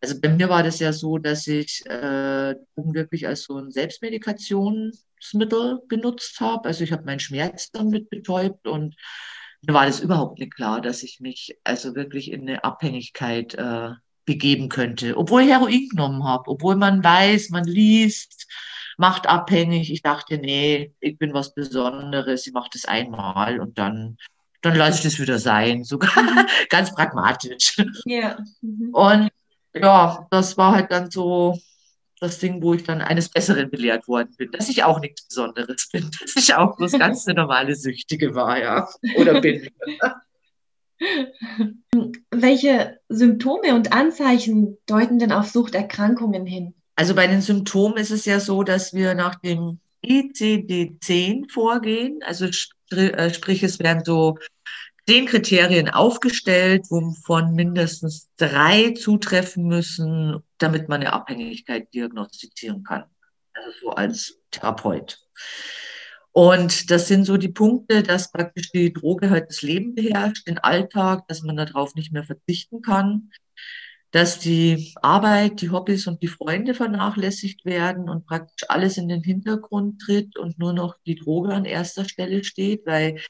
Also 0.00 0.20
bei 0.20 0.28
mir 0.28 0.48
war 0.48 0.62
das 0.62 0.78
ja 0.78 0.92
so, 0.92 1.18
dass 1.18 1.48
ich 1.48 1.84
äh, 1.86 2.54
wirklich 2.76 3.26
als 3.26 3.42
so 3.42 3.58
ein 3.58 3.72
Selbstmedikationsmittel 3.72 5.80
benutzt 5.88 6.38
habe. 6.40 6.68
Also 6.68 6.84
ich 6.84 6.92
habe 6.92 7.04
meinen 7.04 7.18
Schmerz 7.18 7.72
damit 7.72 8.08
betäubt 8.08 8.68
und 8.68 8.94
mir 9.62 9.74
war 9.74 9.86
das 9.86 9.98
überhaupt 9.98 10.38
nicht 10.38 10.54
klar, 10.54 10.80
dass 10.80 11.02
ich 11.02 11.18
mich 11.18 11.58
also 11.64 11.96
wirklich 11.96 12.30
in 12.30 12.42
eine 12.42 12.62
Abhängigkeit 12.62 13.54
äh, 13.54 13.90
begeben 14.24 14.68
könnte, 14.68 15.16
obwohl 15.16 15.42
ich 15.42 15.50
Heroin 15.50 15.88
genommen 15.88 16.22
habe, 16.22 16.48
obwohl 16.50 16.76
man 16.76 17.02
weiß, 17.02 17.50
man 17.50 17.64
liest, 17.64 18.46
macht 18.98 19.26
abhängig. 19.26 19.90
Ich 19.92 20.02
dachte, 20.02 20.38
nee, 20.38 20.92
ich 21.00 21.18
bin 21.18 21.32
was 21.32 21.54
Besonderes, 21.54 22.46
ich 22.46 22.52
mache 22.52 22.70
das 22.72 22.84
einmal 22.84 23.60
und 23.60 23.78
dann, 23.78 24.18
dann 24.60 24.74
lasse 24.74 24.98
ich 24.98 25.04
das 25.04 25.20
wieder 25.20 25.38
sein. 25.38 25.84
Sogar 25.84 26.10
ganz 26.68 26.94
pragmatisch. 26.94 27.76
Ja. 28.04 28.38
Mhm. 28.60 28.90
Und 28.92 29.30
ja, 29.74 30.26
das 30.30 30.58
war 30.58 30.74
halt 30.74 30.90
dann 30.90 31.10
so 31.10 31.58
das 32.20 32.40
Ding, 32.40 32.60
wo 32.62 32.74
ich 32.74 32.82
dann 32.82 33.00
eines 33.00 33.28
Besseren 33.28 33.70
belehrt 33.70 34.08
worden 34.08 34.34
bin, 34.36 34.50
dass 34.50 34.68
ich 34.68 34.82
auch 34.82 35.00
nichts 35.00 35.28
Besonderes 35.28 35.88
bin, 35.92 36.10
dass 36.20 36.34
ich 36.36 36.54
auch 36.54 36.76
bloß 36.76 36.92
ganz 36.92 37.26
eine 37.26 37.36
normale 37.40 37.76
Süchtige 37.76 38.34
war, 38.34 38.60
ja, 38.60 38.88
oder 39.16 39.40
bin. 39.40 39.70
Welche 42.32 42.98
Symptome 43.08 43.76
und 43.76 43.92
Anzeichen 43.92 44.78
deuten 44.86 45.20
denn 45.20 45.30
auf 45.30 45.48
Suchterkrankungen 45.48 46.44
hin? 46.44 46.74
Also 46.98 47.14
bei 47.14 47.28
den 47.28 47.42
Symptomen 47.42 47.96
ist 47.96 48.10
es 48.10 48.24
ja 48.24 48.40
so, 48.40 48.64
dass 48.64 48.92
wir 48.92 49.14
nach 49.14 49.36
dem 49.36 49.78
ICD-10 50.04 51.48
vorgehen. 51.48 52.18
Also 52.26 52.46
äh, 52.90 53.32
sprich, 53.32 53.62
es 53.62 53.78
werden 53.78 54.02
so 54.04 54.36
zehn 55.08 55.26
Kriterien 55.26 55.88
aufgestellt, 55.88 56.86
wovon 56.90 57.54
mindestens 57.54 58.28
drei 58.36 58.94
zutreffen 58.94 59.68
müssen, 59.68 60.42
damit 60.58 60.88
man 60.88 61.02
eine 61.02 61.12
Abhängigkeit 61.12 61.86
diagnostizieren 61.94 62.82
kann. 62.82 63.04
Also 63.52 63.70
so 63.80 63.90
als 63.90 64.40
Therapeut. 64.50 65.20
Und 66.32 66.90
das 66.90 67.06
sind 67.06 67.26
so 67.26 67.36
die 67.36 67.46
Punkte, 67.46 68.02
dass 68.02 68.32
praktisch 68.32 68.72
die 68.72 68.92
Droge 68.92 69.30
halt 69.30 69.50
das 69.50 69.62
Leben 69.62 69.94
beherrscht, 69.94 70.48
den 70.48 70.58
Alltag, 70.58 71.28
dass 71.28 71.42
man 71.42 71.56
darauf 71.56 71.94
nicht 71.94 72.12
mehr 72.12 72.24
verzichten 72.24 72.82
kann, 72.82 73.30
dass 74.10 74.38
die 74.38 74.94
Arbeit, 75.02 75.60
die 75.60 75.70
Hobbys 75.70 76.06
und 76.06 76.22
die 76.22 76.28
Freunde 76.28 76.74
vernachlässigt 76.74 77.64
werden 77.64 78.08
und 78.08 78.26
praktisch 78.26 78.68
alles 78.68 78.96
in 78.96 79.08
den 79.08 79.22
Hintergrund 79.22 80.00
tritt 80.00 80.38
und 80.38 80.58
nur 80.58 80.72
noch 80.72 80.96
die 81.04 81.16
Droge 81.16 81.54
an 81.54 81.66
erster 81.66 82.08
Stelle 82.08 82.42
steht, 82.42 82.86
weil 82.86 83.20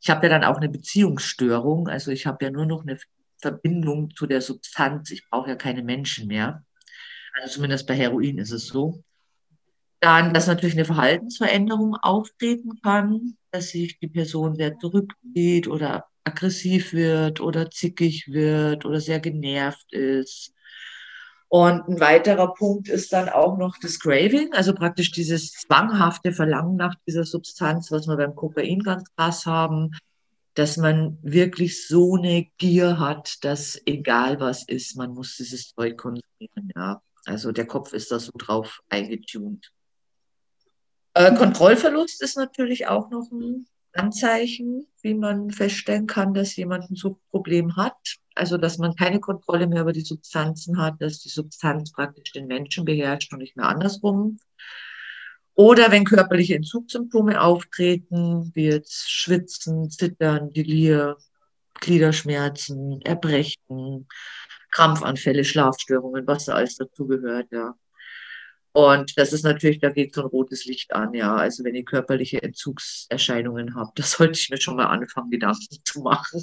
ich 0.00 0.10
habe 0.10 0.26
ja 0.26 0.30
dann 0.30 0.44
auch 0.44 0.56
eine 0.56 0.68
Beziehungsstörung, 0.68 1.88
also 1.88 2.10
ich 2.10 2.26
habe 2.26 2.44
ja 2.44 2.50
nur 2.50 2.66
noch 2.66 2.82
eine 2.82 2.98
Verbindung 3.40 4.10
zu 4.14 4.26
der 4.26 4.40
Substanz, 4.40 5.10
ich 5.10 5.28
brauche 5.30 5.50
ja 5.50 5.56
keine 5.56 5.82
Menschen 5.82 6.26
mehr. 6.26 6.64
Also 7.40 7.54
zumindest 7.54 7.86
bei 7.86 7.94
Heroin 7.94 8.38
ist 8.38 8.52
es 8.52 8.66
so. 8.66 9.02
Dann, 10.00 10.34
dass 10.34 10.46
natürlich 10.46 10.74
eine 10.74 10.84
Verhaltensveränderung 10.84 11.96
auftreten 11.96 12.80
kann, 12.82 13.36
dass 13.50 13.70
sich 13.70 13.98
die 14.00 14.08
Person 14.08 14.56
sehr 14.56 14.78
zurückzieht 14.78 15.68
oder 15.68 16.06
aggressiv 16.24 16.92
wird 16.92 17.40
oder 17.40 17.70
zickig 17.70 18.28
wird 18.28 18.84
oder 18.84 19.00
sehr 19.00 19.20
genervt 19.20 19.92
ist. 19.92 20.52
Und 21.48 21.88
ein 21.88 22.00
weiterer 22.00 22.52
Punkt 22.54 22.88
ist 22.88 23.12
dann 23.12 23.28
auch 23.28 23.58
noch 23.58 23.76
das 23.80 24.00
Craving, 24.00 24.52
also 24.54 24.74
praktisch 24.74 25.12
dieses 25.12 25.52
zwanghafte 25.52 26.32
Verlangen 26.32 26.76
nach 26.76 26.96
dieser 27.06 27.24
Substanz, 27.24 27.92
was 27.92 28.08
wir 28.08 28.16
beim 28.16 28.34
Kokain 28.34 28.80
ganz 28.80 29.04
krass 29.14 29.46
haben, 29.46 29.92
dass 30.54 30.76
man 30.76 31.18
wirklich 31.22 31.86
so 31.86 32.16
eine 32.16 32.46
Gier 32.58 32.98
hat, 32.98 33.44
dass 33.44 33.80
egal 33.86 34.40
was 34.40 34.66
ist, 34.66 34.96
man 34.96 35.12
muss 35.12 35.36
dieses 35.36 35.74
Zeug 35.74 35.96
konsumieren. 35.96 36.72
Ja. 36.74 37.02
Also 37.24 37.52
der 37.52 37.66
Kopf 37.66 37.92
ist 37.92 38.10
da 38.10 38.18
so 38.18 38.32
drauf 38.36 38.80
eingetunt. 38.88 39.70
Äh, 41.14 41.34
Kontrollverlust 41.36 42.20
ist 42.22 42.36
natürlich 42.36 42.88
auch 42.88 43.10
noch 43.10 43.30
ein 43.30 43.66
Anzeichen, 43.94 44.86
wie 45.02 45.14
man 45.14 45.50
feststellen 45.50 46.06
kann, 46.06 46.34
dass 46.34 46.56
jemand 46.56 46.90
ein 46.90 46.96
Suchtproblem 46.96 47.76
hat. 47.76 48.16
Also, 48.34 48.56
dass 48.56 48.78
man 48.78 48.96
keine 48.96 49.20
Kontrolle 49.20 49.66
mehr 49.66 49.82
über 49.82 49.92
die 49.92 50.00
Substanzen 50.00 50.78
hat, 50.78 51.00
dass 51.00 51.20
die 51.20 51.28
Substanz 51.28 51.92
praktisch 51.92 52.32
den 52.32 52.46
Menschen 52.46 52.84
beherrscht 52.84 53.32
und 53.32 53.38
nicht 53.38 53.56
mehr 53.56 53.68
andersrum. 53.68 54.38
Oder 55.54 55.92
wenn 55.92 56.04
körperliche 56.04 56.56
Entzugssymptome 56.56 57.40
auftreten, 57.40 58.50
wie 58.54 58.66
jetzt 58.66 59.08
Schwitzen, 59.08 59.88
Zittern, 59.88 60.52
Delir, 60.52 61.16
Gliederschmerzen, 61.80 63.00
Erbrechen, 63.02 64.08
Krampfanfälle, 64.72 65.44
Schlafstörungen, 65.44 66.26
was 66.26 66.46
da 66.46 66.54
alles 66.54 66.76
dazugehört, 66.76 67.52
ja. 67.52 67.76
Und 68.76 69.16
das 69.16 69.32
ist 69.32 69.44
natürlich, 69.44 69.78
da 69.78 69.90
geht 69.90 70.12
so 70.12 70.22
ein 70.22 70.26
rotes 70.26 70.64
Licht 70.64 70.92
an, 70.96 71.14
ja. 71.14 71.36
Also 71.36 71.62
wenn 71.62 71.76
ihr 71.76 71.84
körperliche 71.84 72.42
Entzugserscheinungen 72.42 73.76
habt, 73.76 73.98
das 74.00 74.12
sollte 74.12 74.38
ich 74.38 74.50
mir 74.50 74.60
schon 74.60 74.76
mal 74.76 74.86
anfangen, 74.86 75.30
Gedanken 75.30 75.78
zu 75.84 76.00
machen. 76.00 76.42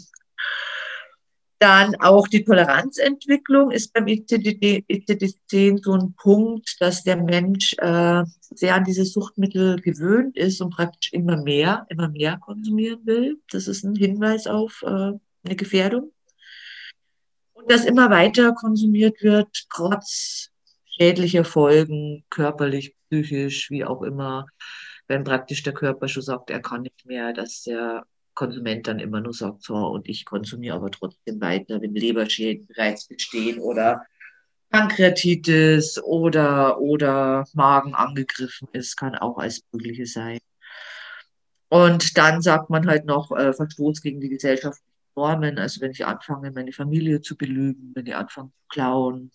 Dann 1.59 1.95
auch 1.95 2.29
die 2.29 2.45
Toleranzentwicklung 2.45 3.69
ist 3.69 3.93
beim 3.93 4.05
ICD-10 4.05 5.83
so 5.83 5.93
ein 5.93 6.13
Punkt, 6.13 6.77
dass 6.79 7.03
der 7.03 7.17
Mensch 7.17 7.73
äh, 7.79 8.23
sehr 8.49 8.75
an 8.75 8.85
diese 8.85 9.03
Suchtmittel 9.03 9.81
gewöhnt 9.81 10.37
ist 10.37 10.61
und 10.61 10.71
praktisch 10.71 11.11
immer 11.11 11.35
mehr, 11.35 11.85
immer 11.89 12.07
mehr 12.07 12.37
konsumieren 12.37 13.05
will. 13.05 13.41
Das 13.51 13.67
ist 13.67 13.83
ein 13.83 13.95
Hinweis 13.95 14.47
auf 14.47 14.81
äh, 14.83 14.87
eine 14.87 15.55
Gefährdung. 15.57 16.13
Und 17.53 17.69
dass 17.69 17.83
immer 17.83 18.09
weiter 18.09 18.53
konsumiert 18.53 19.21
wird, 19.21 19.65
trotz 19.69 20.50
schädliche 20.91 21.43
Folgen, 21.43 22.23
körperlich, 22.29 22.95
psychisch, 23.09 23.69
wie 23.71 23.85
auch 23.85 24.01
immer, 24.01 24.45
wenn 25.07 25.23
praktisch 25.23 25.63
der 25.63 25.73
Körper 25.73 26.07
schon 26.07 26.23
sagt, 26.23 26.49
er 26.49 26.61
kann 26.61 26.83
nicht 26.83 27.05
mehr, 27.05 27.33
dass 27.33 27.63
der 27.63 28.05
Konsument 28.33 28.87
dann 28.87 28.99
immer 28.99 29.19
nur 29.21 29.33
sagt, 29.33 29.63
so, 29.63 29.75
und 29.75 30.07
ich 30.07 30.25
konsumiere 30.25 30.75
aber 30.75 30.91
trotzdem 30.91 31.41
weiter, 31.41 31.81
wenn 31.81 31.93
Leberschäden 31.93 32.67
bereits 32.67 33.07
bestehen 33.07 33.59
oder 33.59 34.05
Pankreatitis 34.69 36.01
oder, 36.01 36.79
oder 36.79 37.45
Magen 37.53 37.93
angegriffen 37.93 38.69
ist, 38.71 38.95
kann 38.95 39.15
auch 39.15 39.37
als 39.37 39.63
mögliche 39.73 40.05
sein. 40.05 40.39
Und 41.67 42.17
dann 42.17 42.41
sagt 42.41 42.69
man 42.69 42.87
halt 42.87 43.05
noch 43.05 43.31
äh, 43.31 43.53
Verstoß 43.53 44.01
gegen 44.01 44.21
die 44.21 44.29
gesellschaftlichen 44.29 44.91
Normen. 45.15 45.59
Also 45.59 45.81
wenn 45.81 45.91
ich 45.91 46.05
anfange, 46.05 46.51
meine 46.51 46.71
Familie 46.71 47.21
zu 47.21 47.35
belügen, 47.35 47.91
wenn 47.95 48.05
ich 48.05 48.15
anfange 48.15 48.49
zu 48.49 48.67
klauen, 48.69 49.31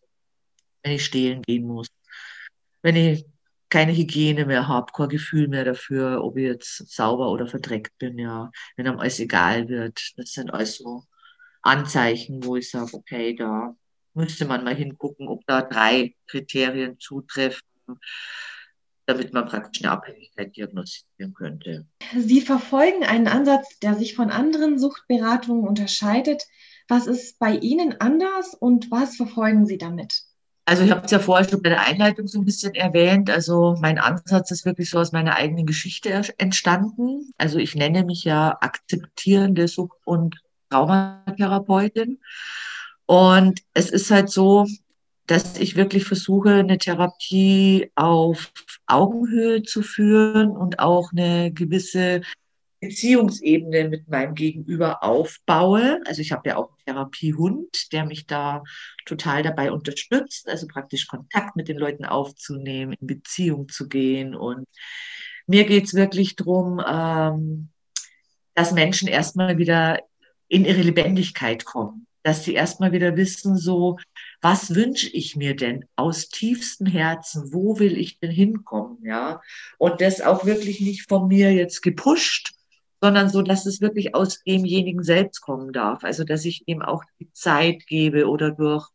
wenn 0.86 0.94
ich 0.94 1.04
stehlen 1.04 1.42
gehen 1.42 1.66
muss, 1.66 1.88
wenn 2.82 2.94
ich 2.94 3.26
keine 3.68 3.92
Hygiene 3.92 4.46
mehr 4.46 4.68
habe, 4.68 4.92
kein 4.92 5.08
Gefühl 5.08 5.48
mehr 5.48 5.64
dafür, 5.64 6.22
ob 6.22 6.36
ich 6.36 6.44
jetzt 6.44 6.94
sauber 6.94 7.30
oder 7.30 7.48
verdreckt 7.48 7.98
bin, 7.98 8.18
ja, 8.18 8.50
wenn 8.76 8.86
einem 8.86 9.00
alles 9.00 9.18
egal 9.18 9.68
wird. 9.68 10.12
Das 10.16 10.30
sind 10.30 10.54
alles 10.54 10.76
so 10.76 11.02
Anzeichen, 11.62 12.44
wo 12.44 12.54
ich 12.54 12.70
sage, 12.70 12.94
okay, 12.94 13.34
da 13.34 13.74
müsste 14.14 14.44
man 14.44 14.62
mal 14.62 14.76
hingucken, 14.76 15.26
ob 15.26 15.44
da 15.46 15.62
drei 15.62 16.14
Kriterien 16.28 17.00
zutreffen, 17.00 17.66
damit 19.06 19.32
man 19.32 19.46
praktisch 19.46 19.82
eine 19.82 19.92
Abhängigkeit 19.92 20.56
diagnostizieren 20.56 21.34
könnte. 21.34 21.86
Sie 22.16 22.40
verfolgen 22.40 23.02
einen 23.02 23.26
Ansatz, 23.26 23.80
der 23.80 23.96
sich 23.96 24.14
von 24.14 24.30
anderen 24.30 24.78
Suchtberatungen 24.78 25.66
unterscheidet. 25.66 26.44
Was 26.86 27.08
ist 27.08 27.40
bei 27.40 27.56
Ihnen 27.56 28.00
anders 28.00 28.54
und 28.54 28.92
was 28.92 29.16
verfolgen 29.16 29.66
Sie 29.66 29.78
damit? 29.78 30.25
Also 30.68 30.82
ich 30.82 30.90
habe 30.90 31.02
es 31.04 31.12
ja 31.12 31.20
vorher 31.20 31.48
schon 31.48 31.62
bei 31.62 31.68
der 31.68 31.86
Einleitung 31.86 32.26
so 32.26 32.40
ein 32.40 32.44
bisschen 32.44 32.74
erwähnt. 32.74 33.30
Also 33.30 33.76
mein 33.80 33.98
Ansatz 33.98 34.50
ist 34.50 34.66
wirklich 34.66 34.90
so 34.90 34.98
aus 34.98 35.12
meiner 35.12 35.36
eigenen 35.36 35.64
Geschichte 35.64 36.10
entstanden. 36.38 37.30
Also 37.38 37.58
ich 37.58 37.76
nenne 37.76 38.04
mich 38.04 38.24
ja 38.24 38.58
akzeptierende 38.60 39.68
Sucht- 39.68 40.04
und 40.04 40.36
Traumatherapeutin. 40.70 42.18
Und 43.06 43.60
es 43.74 43.90
ist 43.90 44.10
halt 44.10 44.28
so, 44.28 44.66
dass 45.28 45.56
ich 45.58 45.76
wirklich 45.76 46.04
versuche, 46.04 46.54
eine 46.54 46.78
Therapie 46.78 47.92
auf 47.94 48.52
Augenhöhe 48.86 49.62
zu 49.62 49.82
führen 49.82 50.50
und 50.50 50.80
auch 50.80 51.12
eine 51.12 51.52
gewisse 51.52 52.22
Beziehungsebene 52.86 53.88
mit 53.88 54.08
meinem 54.08 54.34
Gegenüber 54.34 55.02
aufbaue. 55.02 56.00
Also 56.06 56.20
ich 56.20 56.32
habe 56.32 56.48
ja 56.48 56.56
auch 56.56 56.70
einen 56.70 56.84
Therapiehund, 56.86 57.92
der 57.92 58.04
mich 58.04 58.26
da 58.26 58.62
total 59.04 59.42
dabei 59.42 59.72
unterstützt, 59.72 60.48
also 60.48 60.66
praktisch 60.66 61.06
Kontakt 61.06 61.56
mit 61.56 61.68
den 61.68 61.78
Leuten 61.78 62.04
aufzunehmen, 62.04 62.96
in 63.00 63.06
Beziehung 63.06 63.68
zu 63.68 63.88
gehen. 63.88 64.34
Und 64.34 64.66
mir 65.46 65.64
geht 65.64 65.84
es 65.84 65.94
wirklich 65.94 66.36
darum, 66.36 66.80
ähm, 66.86 67.68
dass 68.54 68.72
Menschen 68.72 69.08
erstmal 69.08 69.58
wieder 69.58 70.00
in 70.48 70.64
ihre 70.64 70.82
Lebendigkeit 70.82 71.64
kommen, 71.64 72.06
dass 72.22 72.44
sie 72.44 72.54
erstmal 72.54 72.92
wieder 72.92 73.16
wissen, 73.16 73.56
so, 73.56 73.98
was 74.40 74.74
wünsche 74.74 75.08
ich 75.08 75.36
mir 75.36 75.54
denn 75.54 75.84
aus 75.96 76.28
tiefstem 76.28 76.86
Herzen? 76.86 77.52
Wo 77.52 77.78
will 77.78 77.96
ich 77.96 78.18
denn 78.18 78.30
hinkommen? 78.30 78.98
Ja, 79.04 79.40
und 79.78 80.00
das 80.00 80.20
auch 80.20 80.44
wirklich 80.44 80.80
nicht 80.80 81.08
von 81.08 81.28
mir 81.28 81.52
jetzt 81.52 81.82
gepusht, 81.82 82.55
sondern 83.00 83.28
so, 83.28 83.42
dass 83.42 83.66
es 83.66 83.80
wirklich 83.80 84.14
aus 84.14 84.42
demjenigen 84.44 85.02
selbst 85.02 85.40
kommen 85.40 85.72
darf. 85.72 86.04
Also, 86.04 86.24
dass 86.24 86.44
ich 86.44 86.64
ihm 86.66 86.82
auch 86.82 87.04
die 87.20 87.30
Zeit 87.32 87.86
gebe 87.86 88.28
oder 88.28 88.50
durch 88.50 88.88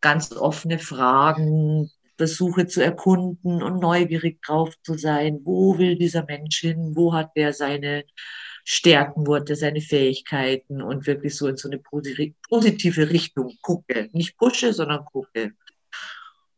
ganz 0.00 0.32
offene 0.32 0.78
Fragen 0.78 1.90
versuche 2.16 2.66
zu 2.66 2.82
erkunden 2.82 3.62
und 3.62 3.80
neugierig 3.80 4.42
drauf 4.42 4.74
zu 4.82 4.94
sein. 4.94 5.40
Wo 5.44 5.78
will 5.78 5.96
dieser 5.96 6.24
Mensch 6.24 6.58
hin? 6.60 6.92
Wo 6.94 7.14
hat 7.14 7.30
der 7.36 7.52
seine 7.52 8.04
Stärken, 8.64 9.26
wo 9.26 9.36
hat 9.36 9.48
er 9.48 9.56
seine 9.56 9.80
Fähigkeiten 9.80 10.82
und 10.82 11.06
wirklich 11.06 11.34
so 11.34 11.46
in 11.46 11.56
so 11.56 11.70
eine 11.70 11.78
positive 11.78 13.08
Richtung 13.08 13.56
gucke. 13.62 14.10
Nicht 14.12 14.36
pushe, 14.36 14.74
sondern 14.74 15.06
gucke. 15.06 15.52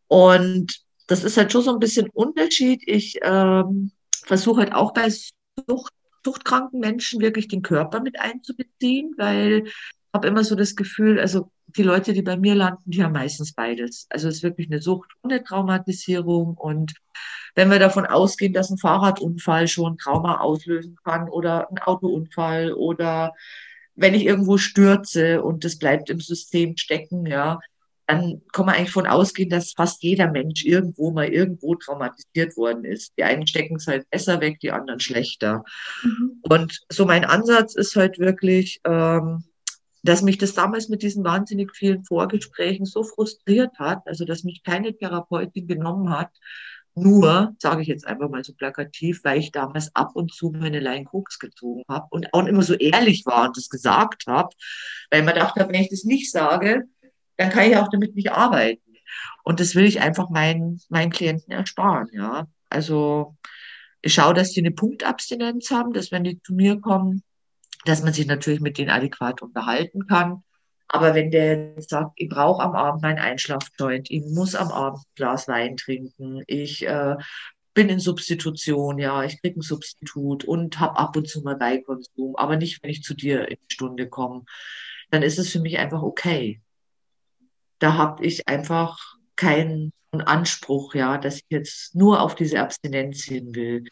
Und 0.08 0.80
das 1.06 1.22
ist 1.22 1.36
halt 1.36 1.52
schon 1.52 1.62
so 1.62 1.72
ein 1.72 1.78
bisschen 1.78 2.08
Unterschied. 2.10 2.82
Ich 2.86 3.20
ähm, 3.22 3.92
versuche 4.24 4.62
halt 4.62 4.72
auch 4.72 4.92
bei 4.92 5.08
Sucht 5.08 5.92
suchtkranken 6.24 6.80
Menschen 6.80 7.20
wirklich 7.20 7.48
den 7.48 7.62
Körper 7.62 8.00
mit 8.00 8.20
einzubeziehen, 8.20 9.14
weil 9.16 9.64
ich 9.66 9.74
habe 10.12 10.28
immer 10.28 10.44
so 10.44 10.54
das 10.54 10.76
Gefühl, 10.76 11.20
also 11.20 11.50
die 11.76 11.82
Leute, 11.82 12.12
die 12.12 12.22
bei 12.22 12.36
mir 12.36 12.54
landen, 12.54 12.90
die 12.90 13.02
haben 13.02 13.12
meistens 13.12 13.52
beides. 13.52 14.06
Also 14.10 14.28
es 14.28 14.36
ist 14.36 14.42
wirklich 14.42 14.68
eine 14.68 14.82
Sucht 14.82 15.10
und 15.20 15.32
eine 15.32 15.42
Traumatisierung. 15.42 16.54
Und 16.54 16.94
wenn 17.54 17.70
wir 17.70 17.78
davon 17.78 18.06
ausgehen, 18.06 18.52
dass 18.52 18.70
ein 18.70 18.78
Fahrradunfall 18.78 19.68
schon 19.68 19.98
Trauma 19.98 20.38
auslösen 20.38 20.96
kann 21.04 21.28
oder 21.28 21.70
ein 21.70 21.78
Autounfall 21.78 22.72
oder 22.72 23.34
wenn 23.94 24.14
ich 24.14 24.24
irgendwo 24.24 24.58
stürze 24.58 25.42
und 25.42 25.64
das 25.64 25.78
bleibt 25.78 26.10
im 26.10 26.20
System 26.20 26.76
stecken, 26.76 27.26
ja, 27.26 27.60
dann 28.10 28.42
kann 28.52 28.66
man 28.66 28.74
eigentlich 28.74 28.90
von 28.90 29.06
ausgehen, 29.06 29.50
dass 29.50 29.72
fast 29.72 30.02
jeder 30.02 30.30
Mensch 30.30 30.64
irgendwo 30.64 31.12
mal 31.12 31.28
irgendwo 31.28 31.76
traumatisiert 31.76 32.56
worden 32.56 32.84
ist. 32.84 33.12
Die 33.16 33.24
einen 33.24 33.46
stecken 33.46 33.76
es 33.76 33.86
halt 33.86 34.08
besser 34.10 34.40
weg, 34.40 34.58
die 34.60 34.72
anderen 34.72 35.00
schlechter. 35.00 35.64
Mhm. 36.02 36.40
Und 36.42 36.80
so 36.90 37.06
mein 37.06 37.24
Ansatz 37.24 37.76
ist 37.76 37.94
halt 37.94 38.18
wirklich, 38.18 38.80
ähm, 38.84 39.44
dass 40.02 40.22
mich 40.22 40.38
das 40.38 40.54
damals 40.54 40.88
mit 40.88 41.02
diesen 41.02 41.24
wahnsinnig 41.24 41.76
vielen 41.76 42.04
Vorgesprächen 42.04 42.84
so 42.84 43.04
frustriert 43.04 43.78
hat, 43.78 44.00
also 44.06 44.24
dass 44.24 44.44
mich 44.44 44.62
keine 44.64 44.96
Therapeutin 44.96 45.68
genommen 45.68 46.10
hat, 46.10 46.30
nur, 46.96 47.54
sage 47.58 47.82
ich 47.82 47.88
jetzt 47.88 48.06
einfach 48.06 48.28
mal 48.28 48.42
so 48.42 48.52
plakativ, 48.54 49.20
weil 49.22 49.38
ich 49.38 49.52
damals 49.52 49.94
ab 49.94 50.10
und 50.14 50.34
zu 50.34 50.50
meine 50.50 50.80
Line 50.80 51.04
Koks 51.04 51.38
gezogen 51.38 51.84
habe 51.88 52.06
und 52.10 52.34
auch 52.34 52.46
immer 52.46 52.62
so 52.62 52.74
ehrlich 52.74 53.24
war 53.24 53.46
und 53.46 53.56
das 53.56 53.68
gesagt 53.68 54.24
habe, 54.26 54.48
weil 55.10 55.22
man 55.22 55.36
dachte, 55.36 55.68
wenn 55.68 55.80
ich 55.80 55.90
das 55.90 56.02
nicht 56.02 56.32
sage, 56.32 56.88
dann 57.40 57.50
kann 57.50 57.70
ich 57.70 57.76
auch 57.76 57.88
damit 57.88 58.14
nicht 58.14 58.32
arbeiten. 58.32 58.82
Und 59.44 59.60
das 59.60 59.74
will 59.74 59.84
ich 59.84 60.00
einfach 60.00 60.28
meinen, 60.28 60.80
meinen 60.90 61.10
Klienten 61.10 61.52
ersparen, 61.52 62.08
ja. 62.12 62.46
Also 62.68 63.36
ich 64.02 64.12
schaue, 64.12 64.34
dass 64.34 64.52
die 64.52 64.60
eine 64.60 64.72
Punktabstinenz 64.72 65.70
haben, 65.70 65.94
dass 65.94 66.12
wenn 66.12 66.24
die 66.24 66.40
zu 66.42 66.52
mir 66.52 66.80
kommen, 66.80 67.22
dass 67.86 68.02
man 68.02 68.12
sich 68.12 68.26
natürlich 68.26 68.60
mit 68.60 68.76
denen 68.76 68.90
adäquat 68.90 69.40
unterhalten 69.40 70.06
kann. 70.06 70.44
Aber 70.86 71.14
wenn 71.14 71.30
der 71.30 71.80
sagt, 71.80 72.12
ich 72.16 72.28
brauche 72.28 72.62
am 72.62 72.74
Abend 72.74 73.02
meinen 73.02 73.18
Einschlafjoint, 73.18 74.10
ich 74.10 74.22
muss 74.26 74.54
am 74.54 74.70
Abend 74.70 74.98
ein 74.98 75.14
Glas 75.14 75.48
Wein 75.48 75.78
trinken, 75.78 76.42
ich 76.46 76.86
äh, 76.86 77.16
bin 77.72 77.88
in 77.88 78.00
Substitution, 78.00 78.98
ja, 78.98 79.24
ich 79.24 79.40
kriege 79.40 79.60
ein 79.60 79.62
Substitut 79.62 80.44
und 80.44 80.78
habe 80.78 80.98
ab 80.98 81.16
und 81.16 81.26
zu 81.26 81.40
mal 81.40 81.56
Beikonsum, 81.56 82.36
aber 82.36 82.56
nicht, 82.56 82.82
wenn 82.82 82.90
ich 82.90 83.02
zu 83.02 83.14
dir 83.14 83.48
in 83.48 83.56
die 83.56 83.74
Stunde 83.74 84.08
komme, 84.10 84.44
dann 85.10 85.22
ist 85.22 85.38
es 85.38 85.50
für 85.50 85.60
mich 85.60 85.78
einfach 85.78 86.02
okay. 86.02 86.60
Da 87.80 87.94
habe 87.94 88.24
ich 88.24 88.46
einfach 88.46 89.16
keinen 89.34 89.92
Anspruch, 90.12 90.94
ja, 90.94 91.18
dass 91.18 91.36
ich 91.36 91.46
jetzt 91.48 91.94
nur 91.94 92.20
auf 92.20 92.34
diese 92.34 92.60
Abstinenz 92.60 93.24
hin 93.24 93.54
will. 93.54 93.84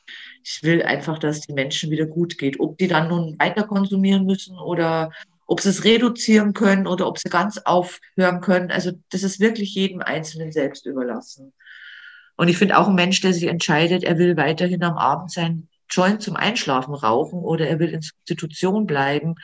Ich 0.45 0.63
will 0.63 0.83
einfach, 0.83 1.19
dass 1.19 1.41
die 1.41 1.53
Menschen 1.53 1.91
wieder 1.91 2.07
gut 2.07 2.39
geht. 2.39 2.61
Ob 2.61 2.79
die 2.79 2.89
dann 2.89 3.09
nun 3.09 3.37
weiter 3.39 3.65
konsumieren 3.65 4.25
müssen 4.27 4.59
oder 4.59 5.11
ob 5.47 5.61
sie 5.61 5.71
es 5.71 5.85
reduzieren 5.85 6.53
können 6.53 6.87
oder 6.87 7.07
ob 7.07 7.19
sie 7.19 7.31
ganz 7.31 7.59
aufhören 7.59 8.41
können. 8.41 8.71
Also 8.71 8.93
das 9.11 9.23
ist 9.23 9.41
wirklich 9.41 9.75
jedem 9.75 10.03
Einzelnen 10.03 10.53
selbst 10.53 10.87
überlassen. 10.87 11.53
Und 12.37 12.49
ich 12.49 12.59
finde 12.59 12.79
auch 12.79 12.89
ein 12.89 12.95
Mensch, 12.95 13.21
der 13.21 13.33
sich 13.33 13.45
entscheidet, 13.45 14.05
er 14.05 14.19
will 14.19 14.37
weiterhin 14.37 14.85
am 14.85 14.97
Abend 14.97 15.33
sein 15.33 15.69
Joint 15.91 16.23
zum 16.23 16.37
Einschlafen 16.37 16.95
rauchen 16.95 17.41
oder 17.41 17.67
er 17.67 17.79
will 17.79 17.91
in 17.91 18.03
Substitution 18.03 18.87
bleiben, 18.87 19.37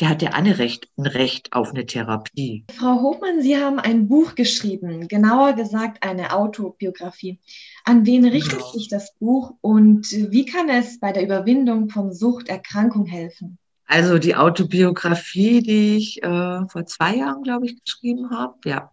der 0.00 0.08
hat 0.08 0.22
ja 0.22 0.30
alle 0.30 0.58
Recht, 0.58 0.88
ein 0.96 1.06
Recht 1.06 1.52
auf 1.52 1.70
eine 1.70 1.86
Therapie. 1.86 2.64
Frau 2.74 3.00
Hofmann, 3.00 3.42
Sie 3.42 3.56
haben 3.56 3.78
ein 3.78 4.08
Buch 4.08 4.34
geschrieben, 4.34 5.08
genauer 5.08 5.52
gesagt 5.54 6.02
eine 6.02 6.32
Autobiografie. 6.32 7.38
An 7.84 8.06
wen 8.06 8.24
richtet 8.24 8.58
genau. 8.58 8.72
sich 8.72 8.88
das 8.88 9.14
Buch 9.18 9.54
und 9.60 10.10
wie 10.10 10.44
kann 10.44 10.68
es 10.68 11.00
bei 11.00 11.12
der 11.12 11.24
Überwindung 11.24 11.88
von 11.88 12.12
Suchterkrankung 12.12 13.06
helfen? 13.06 13.58
Also 13.86 14.18
die 14.18 14.36
Autobiografie, 14.36 15.60
die 15.62 15.96
ich 15.96 16.22
äh, 16.22 16.66
vor 16.68 16.86
zwei 16.86 17.16
Jahren, 17.16 17.42
glaube 17.42 17.66
ich, 17.66 17.84
geschrieben 17.84 18.30
habe, 18.30 18.54
ja, 18.64 18.90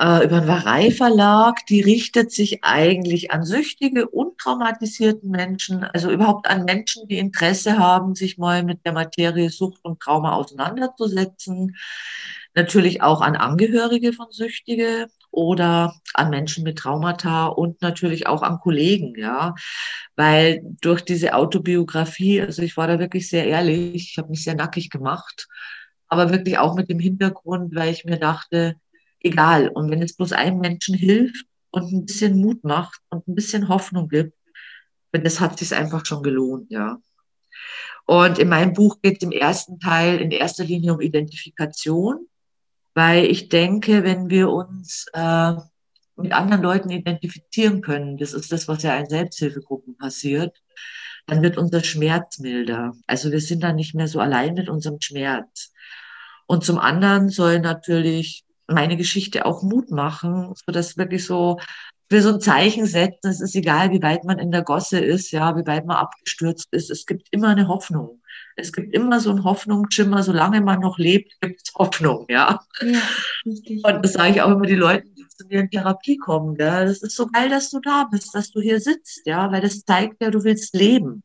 äh, 0.00 0.24
über 0.24 0.40
den 0.40 0.48
Warei 0.48 0.90
Verlag, 0.90 1.66
die 1.66 1.82
richtet 1.82 2.32
sich 2.32 2.64
eigentlich 2.64 3.32
an 3.32 3.44
süchtige 3.44 4.08
und 4.08 4.38
traumatisierten 4.38 5.30
Menschen, 5.30 5.84
also 5.84 6.10
überhaupt 6.10 6.48
an 6.48 6.64
Menschen, 6.64 7.06
die 7.06 7.18
Interesse 7.18 7.78
haben, 7.78 8.14
sich 8.14 8.38
mal 8.38 8.62
mit 8.62 8.84
der 8.86 8.94
Materie 8.94 9.50
Sucht 9.50 9.84
und 9.84 10.00
Trauma 10.00 10.32
auseinanderzusetzen. 10.32 11.76
Natürlich 12.54 13.02
auch 13.02 13.20
an 13.20 13.36
Angehörige 13.36 14.12
von 14.14 14.28
Süchtige 14.30 15.08
oder 15.30 15.94
an 16.14 16.30
Menschen 16.30 16.64
mit 16.64 16.78
Traumata 16.78 17.46
und 17.46 17.82
natürlich 17.82 18.26
auch 18.26 18.42
an 18.42 18.58
Kollegen, 18.58 19.14
ja, 19.16 19.54
weil 20.16 20.62
durch 20.80 21.02
diese 21.02 21.34
Autobiografie, 21.34 22.40
also 22.40 22.62
ich 22.62 22.76
war 22.76 22.88
da 22.88 22.98
wirklich 22.98 23.28
sehr 23.28 23.46
ehrlich, 23.46 24.10
ich 24.12 24.18
habe 24.18 24.30
mich 24.30 24.42
sehr 24.44 24.56
nackig 24.56 24.90
gemacht, 24.90 25.46
aber 26.08 26.30
wirklich 26.30 26.58
auch 26.58 26.74
mit 26.74 26.88
dem 26.88 26.98
Hintergrund, 26.98 27.74
weil 27.74 27.92
ich 27.92 28.04
mir 28.04 28.18
dachte, 28.18 28.76
egal. 29.20 29.68
Und 29.68 29.90
wenn 29.90 30.02
es 30.02 30.16
bloß 30.16 30.32
einem 30.32 30.58
Menschen 30.58 30.94
hilft 30.94 31.46
und 31.70 31.92
ein 31.92 32.06
bisschen 32.06 32.40
Mut 32.40 32.64
macht 32.64 33.00
und 33.10 33.26
ein 33.28 33.34
bisschen 33.34 33.68
Hoffnung 33.68 34.08
gibt, 34.08 34.34
das 35.12 35.40
hat 35.40 35.58
sich 35.58 35.74
einfach 35.74 36.06
schon 36.06 36.22
gelohnt, 36.22 36.70
ja. 36.70 36.98
Und 38.06 38.38
in 38.38 38.48
meinem 38.48 38.72
Buch 38.72 39.00
geht 39.02 39.18
es 39.18 39.22
im 39.22 39.32
ersten 39.32 39.78
Teil 39.78 40.18
in 40.20 40.30
erster 40.30 40.64
Linie 40.64 40.94
um 40.94 41.00
Identifikation, 41.00 42.26
weil 42.94 43.24
ich 43.26 43.48
denke, 43.48 44.02
wenn 44.02 44.30
wir 44.30 44.50
uns 44.50 45.06
äh, 45.12 45.52
mit 46.16 46.32
anderen 46.32 46.62
Leuten 46.62 46.90
identifizieren 46.90 47.82
können, 47.82 48.18
das 48.18 48.32
ist 48.32 48.50
das, 48.52 48.68
was 48.68 48.82
ja 48.82 48.96
in 48.98 49.08
Selbsthilfegruppen 49.08 49.96
passiert, 49.96 50.60
dann 51.26 51.42
wird 51.42 51.56
unser 51.56 51.84
Schmerz 51.84 52.38
milder. 52.38 52.94
Also 53.06 53.30
wir 53.30 53.40
sind 53.40 53.62
dann 53.62 53.76
nicht 53.76 53.94
mehr 53.94 54.08
so 54.08 54.20
allein 54.20 54.54
mit 54.54 54.68
unserem 54.68 55.00
Schmerz. 55.00 55.72
Und 56.46 56.64
zum 56.64 56.78
anderen 56.78 57.28
soll 57.28 57.60
natürlich 57.60 58.44
meine 58.70 58.96
Geschichte 58.96 59.46
auch 59.46 59.62
Mut 59.62 59.90
machen, 59.90 60.52
so 60.54 60.72
dass 60.72 60.96
wirklich 60.96 61.24
so 61.24 61.58
wir 62.10 62.22
so 62.22 62.34
ein 62.34 62.40
Zeichen 62.40 62.86
setzen. 62.86 63.30
Es 63.30 63.40
ist 63.40 63.54
egal, 63.54 63.92
wie 63.92 64.02
weit 64.02 64.24
man 64.24 64.38
in 64.38 64.50
der 64.50 64.62
Gosse 64.62 64.98
ist, 64.98 65.30
ja, 65.30 65.56
wie 65.56 65.66
weit 65.66 65.86
man 65.86 65.96
abgestürzt 65.96 66.68
ist. 66.72 66.90
Es 66.90 67.06
gibt 67.06 67.28
immer 67.30 67.48
eine 67.48 67.68
Hoffnung. 67.68 68.20
Es 68.56 68.72
gibt 68.72 68.94
immer 68.94 69.20
so 69.20 69.30
ein 69.30 69.44
Hoffnungsschimmer, 69.44 70.22
solange 70.22 70.60
man 70.60 70.80
noch 70.80 70.98
lebt, 70.98 71.40
gibt 71.40 71.60
es 71.64 71.72
Hoffnung, 71.74 72.26
ja. 72.28 72.60
ja 72.82 73.00
Und 73.44 74.04
das 74.04 74.12
sage 74.12 74.32
ich 74.32 74.42
auch 74.42 74.50
immer 74.50 74.66
die 74.66 74.74
Leute, 74.74 75.06
die 75.08 75.26
zu 75.28 75.46
mir 75.46 75.60
in 75.60 75.70
Therapie 75.70 76.16
kommen. 76.16 76.56
Ja. 76.56 76.84
Das 76.84 77.02
ist 77.02 77.14
so 77.14 77.26
geil, 77.28 77.48
dass 77.48 77.70
du 77.70 77.78
da 77.80 78.08
bist, 78.10 78.34
dass 78.34 78.50
du 78.50 78.60
hier 78.60 78.80
sitzt, 78.80 79.22
ja, 79.24 79.50
weil 79.52 79.60
das 79.60 79.84
zeigt 79.84 80.20
ja, 80.20 80.30
du 80.30 80.42
willst 80.42 80.74
leben. 80.74 81.22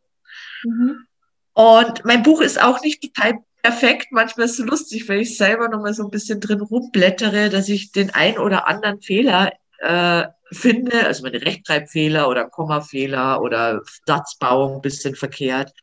Mhm. 0.63 1.07
Und 1.53 2.05
mein 2.05 2.21
Buch 2.21 2.41
ist 2.41 2.61
auch 2.61 2.81
nicht 2.81 3.01
total 3.01 3.39
perfekt. 3.65 4.07
Manchmal 4.11 4.45
ist 4.45 4.59
es 4.59 4.65
lustig, 4.65 5.07
wenn 5.07 5.19
ich 5.19 5.37
selber 5.37 5.67
noch 5.69 5.81
mal 5.81 5.93
so 5.93 6.03
ein 6.03 6.11
bisschen 6.11 6.39
drin 6.39 6.61
rumblättere, 6.61 7.49
dass 7.49 7.67
ich 7.67 7.91
den 7.91 8.11
ein 8.11 8.37
oder 8.37 8.67
anderen 8.67 9.01
Fehler 9.01 9.53
äh, 9.79 10.27
finde, 10.51 11.05
also 11.05 11.23
meine 11.23 11.41
Rechtschreibfehler 11.41 12.29
oder 12.29 12.47
Kommafehler 12.47 13.41
oder 13.41 13.81
Satzbauung 14.05 14.75
ein 14.75 14.81
bisschen 14.81 15.15
verkehrt. 15.15 15.73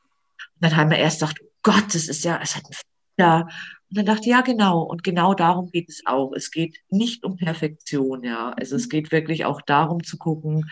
Und 0.55 0.63
dann 0.63 0.77
haben 0.77 0.91
wir 0.91 0.99
erst 0.99 1.21
gedacht, 1.21 1.39
oh 1.43 1.49
Gott, 1.63 1.87
das 1.93 2.07
ist 2.09 2.25
ja, 2.25 2.39
es 2.41 2.57
hat 2.57 2.65
einen 2.65 2.75
Fehler. 3.17 3.49
Und 3.91 3.99
dann 3.99 4.07
dachte 4.07 4.23
ich, 4.23 4.29
ja, 4.29 4.43
genau. 4.43 4.83
Und 4.83 5.03
genau 5.03 5.35
darum 5.35 5.71
geht 5.71 5.89
es 5.89 6.03
auch. 6.07 6.33
Es 6.35 6.53
geht 6.53 6.79
nicht 6.89 7.25
um 7.25 7.37
Perfektion, 7.37 8.23
ja. 8.23 8.51
Also 8.51 8.77
es 8.77 8.89
geht 8.89 9.11
wirklich 9.11 9.45
auch 9.45 9.61
darum 9.61 10.05
zu 10.05 10.19
gucken, 10.19 10.71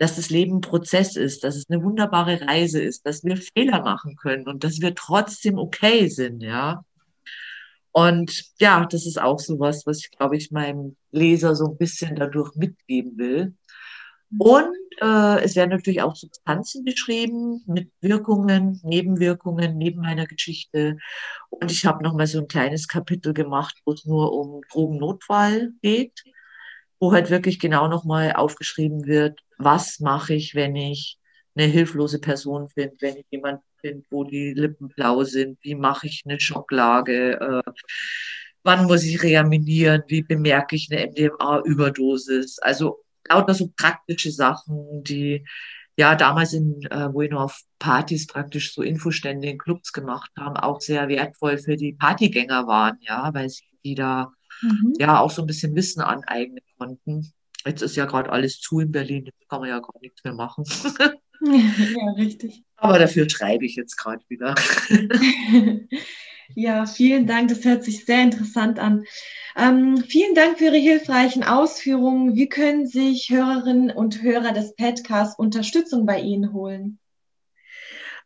dass 0.00 0.16
das 0.16 0.30
Leben 0.30 0.56
ein 0.56 0.60
Prozess 0.62 1.14
ist, 1.14 1.44
dass 1.44 1.56
es 1.56 1.68
eine 1.68 1.84
wunderbare 1.84 2.40
Reise 2.40 2.82
ist, 2.82 3.04
dass 3.04 3.22
wir 3.22 3.36
Fehler 3.36 3.82
machen 3.82 4.16
können 4.16 4.48
und 4.48 4.64
dass 4.64 4.80
wir 4.80 4.94
trotzdem 4.94 5.58
okay 5.58 6.08
sind, 6.08 6.42
ja. 6.42 6.82
Und 7.92 8.44
ja, 8.58 8.86
das 8.86 9.04
ist 9.04 9.20
auch 9.20 9.38
so 9.38 9.60
was, 9.60 9.84
was 9.86 9.98
ich, 9.98 10.10
glaube 10.10 10.38
ich, 10.38 10.50
meinem 10.52 10.96
Leser 11.10 11.54
so 11.54 11.66
ein 11.66 11.76
bisschen 11.76 12.16
dadurch 12.16 12.54
mitgeben 12.54 13.18
will. 13.18 13.54
Und 14.38 14.74
äh, 15.02 15.44
es 15.44 15.54
werden 15.54 15.70
natürlich 15.70 16.00
auch 16.00 16.16
Substanzen 16.16 16.82
beschrieben 16.82 17.62
mit 17.66 17.90
Wirkungen, 18.00 18.80
Nebenwirkungen 18.82 19.76
neben 19.76 20.00
meiner 20.00 20.26
Geschichte. 20.26 20.96
Und 21.50 21.70
ich 21.70 21.84
habe 21.84 22.02
nochmal 22.02 22.26
so 22.26 22.38
ein 22.38 22.48
kleines 22.48 22.88
Kapitel 22.88 23.34
gemacht, 23.34 23.76
wo 23.84 23.92
es 23.92 24.06
nur 24.06 24.32
um 24.32 24.62
Drogennotfall 24.72 25.72
geht 25.82 26.24
wo 27.00 27.12
halt 27.12 27.30
wirklich 27.30 27.58
genau 27.58 27.88
nochmal 27.88 28.34
aufgeschrieben 28.34 29.06
wird, 29.06 29.40
was 29.58 30.00
mache 30.00 30.34
ich, 30.34 30.54
wenn 30.54 30.76
ich 30.76 31.18
eine 31.56 31.66
hilflose 31.66 32.20
Person 32.20 32.68
finde, 32.68 32.94
wenn 33.00 33.16
ich 33.16 33.26
jemanden 33.30 33.62
finde, 33.80 34.04
wo 34.10 34.24
die 34.24 34.52
Lippen 34.52 34.88
blau 34.88 35.24
sind, 35.24 35.58
wie 35.62 35.74
mache 35.74 36.06
ich 36.06 36.22
eine 36.24 36.38
Schocklage, 36.38 37.40
äh, 37.40 37.72
wann 38.62 38.84
muss 38.86 39.02
ich 39.04 39.22
reanimieren, 39.22 40.02
wie 40.08 40.22
bemerke 40.22 40.76
ich 40.76 40.88
eine 40.90 41.06
MDMA-Überdosis. 41.08 42.58
Also 42.58 43.02
lauter 43.28 43.54
so 43.54 43.72
praktische 43.74 44.30
Sachen, 44.30 45.02
die 45.02 45.44
ja 45.96 46.14
damals 46.14 46.52
in, 46.52 46.82
äh, 46.90 47.12
wo 47.12 47.22
ich 47.22 47.30
noch 47.30 47.42
auf 47.42 47.62
Partys 47.78 48.26
praktisch 48.26 48.74
so 48.74 48.82
Infostände 48.82 49.48
in 49.48 49.58
Clubs 49.58 49.92
gemacht 49.92 50.30
haben, 50.38 50.56
auch 50.56 50.80
sehr 50.80 51.08
wertvoll 51.08 51.58
für 51.58 51.76
die 51.76 51.94
Partygänger 51.94 52.66
waren, 52.66 52.98
ja, 53.00 53.30
weil 53.32 53.48
sie 53.48 53.64
die 53.84 53.94
da 53.94 54.32
mhm. 54.62 54.94
ja 54.98 55.20
auch 55.20 55.30
so 55.30 55.42
ein 55.42 55.46
bisschen 55.46 55.74
Wissen 55.74 56.00
aneignen 56.00 56.64
konnten. 56.78 57.32
Jetzt 57.66 57.82
ist 57.82 57.96
ja 57.96 58.06
gerade 58.06 58.30
alles 58.30 58.58
zu 58.60 58.80
in 58.80 58.90
Berlin, 58.90 59.26
jetzt 59.26 59.48
kann 59.48 59.60
man 59.60 59.68
ja 59.68 59.80
gar 59.80 60.00
nichts 60.00 60.24
mehr 60.24 60.34
machen. 60.34 60.64
ja, 61.40 62.12
richtig. 62.16 62.64
Aber 62.76 62.98
dafür 62.98 63.28
schreibe 63.28 63.64
ich 63.64 63.76
jetzt 63.76 63.96
gerade 63.96 64.22
wieder. 64.28 64.54
ja, 66.54 66.84
vielen 66.86 67.26
Dank. 67.26 67.48
Das 67.48 67.64
hört 67.64 67.82
sich 67.82 68.04
sehr 68.04 68.22
interessant 68.22 68.78
an. 68.78 69.04
Ähm, 69.56 70.04
vielen 70.06 70.34
Dank 70.34 70.58
für 70.58 70.66
Ihre 70.66 70.76
hilfreichen 70.76 71.42
Ausführungen. 71.42 72.36
Wie 72.36 72.48
können 72.48 72.86
sich 72.86 73.30
Hörerinnen 73.30 73.90
und 73.90 74.22
Hörer 74.22 74.52
des 74.52 74.74
Podcasts 74.76 75.38
Unterstützung 75.38 76.04
bei 76.04 76.20
Ihnen 76.20 76.52
holen? 76.52 76.98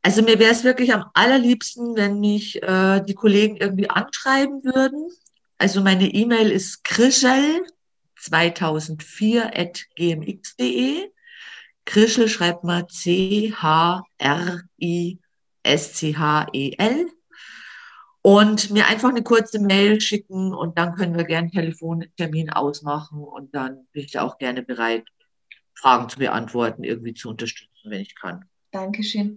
Also 0.02 0.22
mir 0.22 0.38
wäre 0.38 0.52
es 0.52 0.64
wirklich 0.64 0.92
am 0.92 1.04
allerliebsten, 1.14 1.96
wenn 1.96 2.20
mich 2.20 2.62
äh, 2.62 3.00
die 3.00 3.14
Kollegen 3.14 3.56
irgendwie 3.56 3.88
anschreiben 3.88 4.62
würden. 4.64 5.08
Also 5.58 5.82
meine 5.82 6.12
E-Mail 6.12 6.50
ist 6.50 6.82
krischel 6.84 7.64
2004.gmx.de. 8.20 11.10
Krischel 11.84 12.28
schreibt 12.28 12.64
mal 12.64 12.86
C-H-R-I-S-C-H-E-L. 12.86 13.60
Und 18.26 18.70
mir 18.70 18.86
einfach 18.86 19.10
eine 19.10 19.22
kurze 19.22 19.60
Mail 19.60 20.00
schicken 20.00 20.54
und 20.54 20.78
dann 20.78 20.94
können 20.94 21.14
wir 21.14 21.24
gerne 21.24 21.48
einen 21.48 21.52
Telefontermin 21.52 22.48
ausmachen 22.48 23.22
und 23.22 23.54
dann 23.54 23.86
bin 23.92 24.04
ich 24.04 24.12
da 24.12 24.22
auch 24.22 24.38
gerne 24.38 24.62
bereit, 24.62 25.04
Fragen 25.74 26.08
zu 26.08 26.18
beantworten, 26.18 26.84
irgendwie 26.84 27.12
zu 27.12 27.28
unterstützen, 27.28 27.90
wenn 27.90 28.00
ich 28.00 28.14
kann. 28.14 28.46
Dankeschön. 28.70 29.36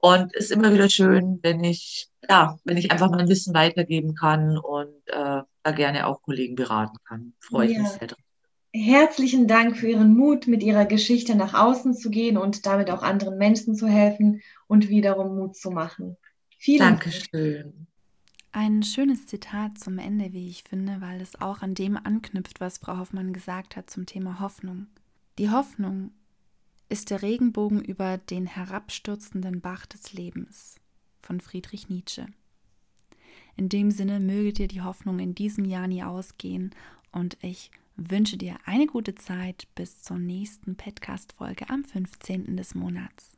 Und 0.00 0.34
es 0.34 0.46
ist 0.46 0.50
immer 0.50 0.74
wieder 0.74 0.90
schön, 0.90 1.38
wenn 1.42 1.62
ich, 1.62 2.08
ja, 2.28 2.56
wenn 2.64 2.76
ich 2.76 2.90
einfach 2.90 3.10
mein 3.12 3.28
Wissen 3.28 3.54
weitergeben 3.54 4.16
kann 4.16 4.58
und 4.58 4.96
äh, 5.06 5.42
da 5.62 5.70
gerne 5.70 6.08
auch 6.08 6.22
Kollegen 6.22 6.56
beraten 6.56 6.96
kann. 7.06 7.34
Freue 7.38 7.68
ich 7.68 7.76
ja. 7.76 7.82
mich 7.82 7.90
sehr 7.90 8.08
drauf. 8.08 8.27
Herzlichen 8.72 9.46
Dank 9.46 9.76
für 9.76 9.88
Ihren 9.88 10.14
Mut, 10.14 10.46
mit 10.46 10.62
Ihrer 10.62 10.84
Geschichte 10.84 11.34
nach 11.34 11.54
außen 11.54 11.94
zu 11.94 12.10
gehen 12.10 12.36
und 12.36 12.66
damit 12.66 12.90
auch 12.90 13.02
anderen 13.02 13.38
Menschen 13.38 13.74
zu 13.74 13.86
helfen 13.86 14.42
und 14.66 14.88
wiederum 14.88 15.36
Mut 15.36 15.56
zu 15.56 15.70
machen. 15.70 16.16
Vielen 16.58 16.80
Dankeschön. 16.80 17.62
Dank. 17.62 17.74
Ein 18.52 18.82
schönes 18.82 19.26
Zitat 19.26 19.78
zum 19.78 19.98
Ende, 19.98 20.32
wie 20.32 20.48
ich 20.48 20.64
finde, 20.64 21.00
weil 21.00 21.20
es 21.20 21.40
auch 21.40 21.62
an 21.62 21.74
dem 21.74 21.96
anknüpft, 21.96 22.60
was 22.60 22.78
Frau 22.78 22.98
Hoffmann 22.98 23.32
gesagt 23.32 23.76
hat 23.76 23.88
zum 23.88 24.06
Thema 24.06 24.40
Hoffnung. 24.40 24.86
Die 25.38 25.50
Hoffnung 25.50 26.10
ist 26.88 27.10
der 27.10 27.22
Regenbogen 27.22 27.82
über 27.82 28.18
den 28.18 28.46
herabstürzenden 28.46 29.60
Bach 29.60 29.86
des 29.86 30.12
Lebens 30.12 30.76
von 31.20 31.40
Friedrich 31.40 31.88
Nietzsche. 31.88 32.26
In 33.56 33.68
dem 33.68 33.90
Sinne 33.90 34.18
möge 34.18 34.52
dir 34.52 34.68
die 34.68 34.82
Hoffnung 34.82 35.18
in 35.18 35.34
diesem 35.34 35.64
Jahr 35.64 35.86
nie 35.86 36.02
ausgehen 36.02 36.74
und 37.12 37.36
ich 37.42 37.70
wünsche 37.98 38.36
dir 38.36 38.56
eine 38.64 38.86
gute 38.86 39.16
Zeit 39.16 39.66
bis 39.74 40.02
zur 40.02 40.18
nächsten 40.18 40.76
Podcast-Folge 40.76 41.68
am 41.68 41.84
15. 41.84 42.56
des 42.56 42.76
Monats. 42.76 43.26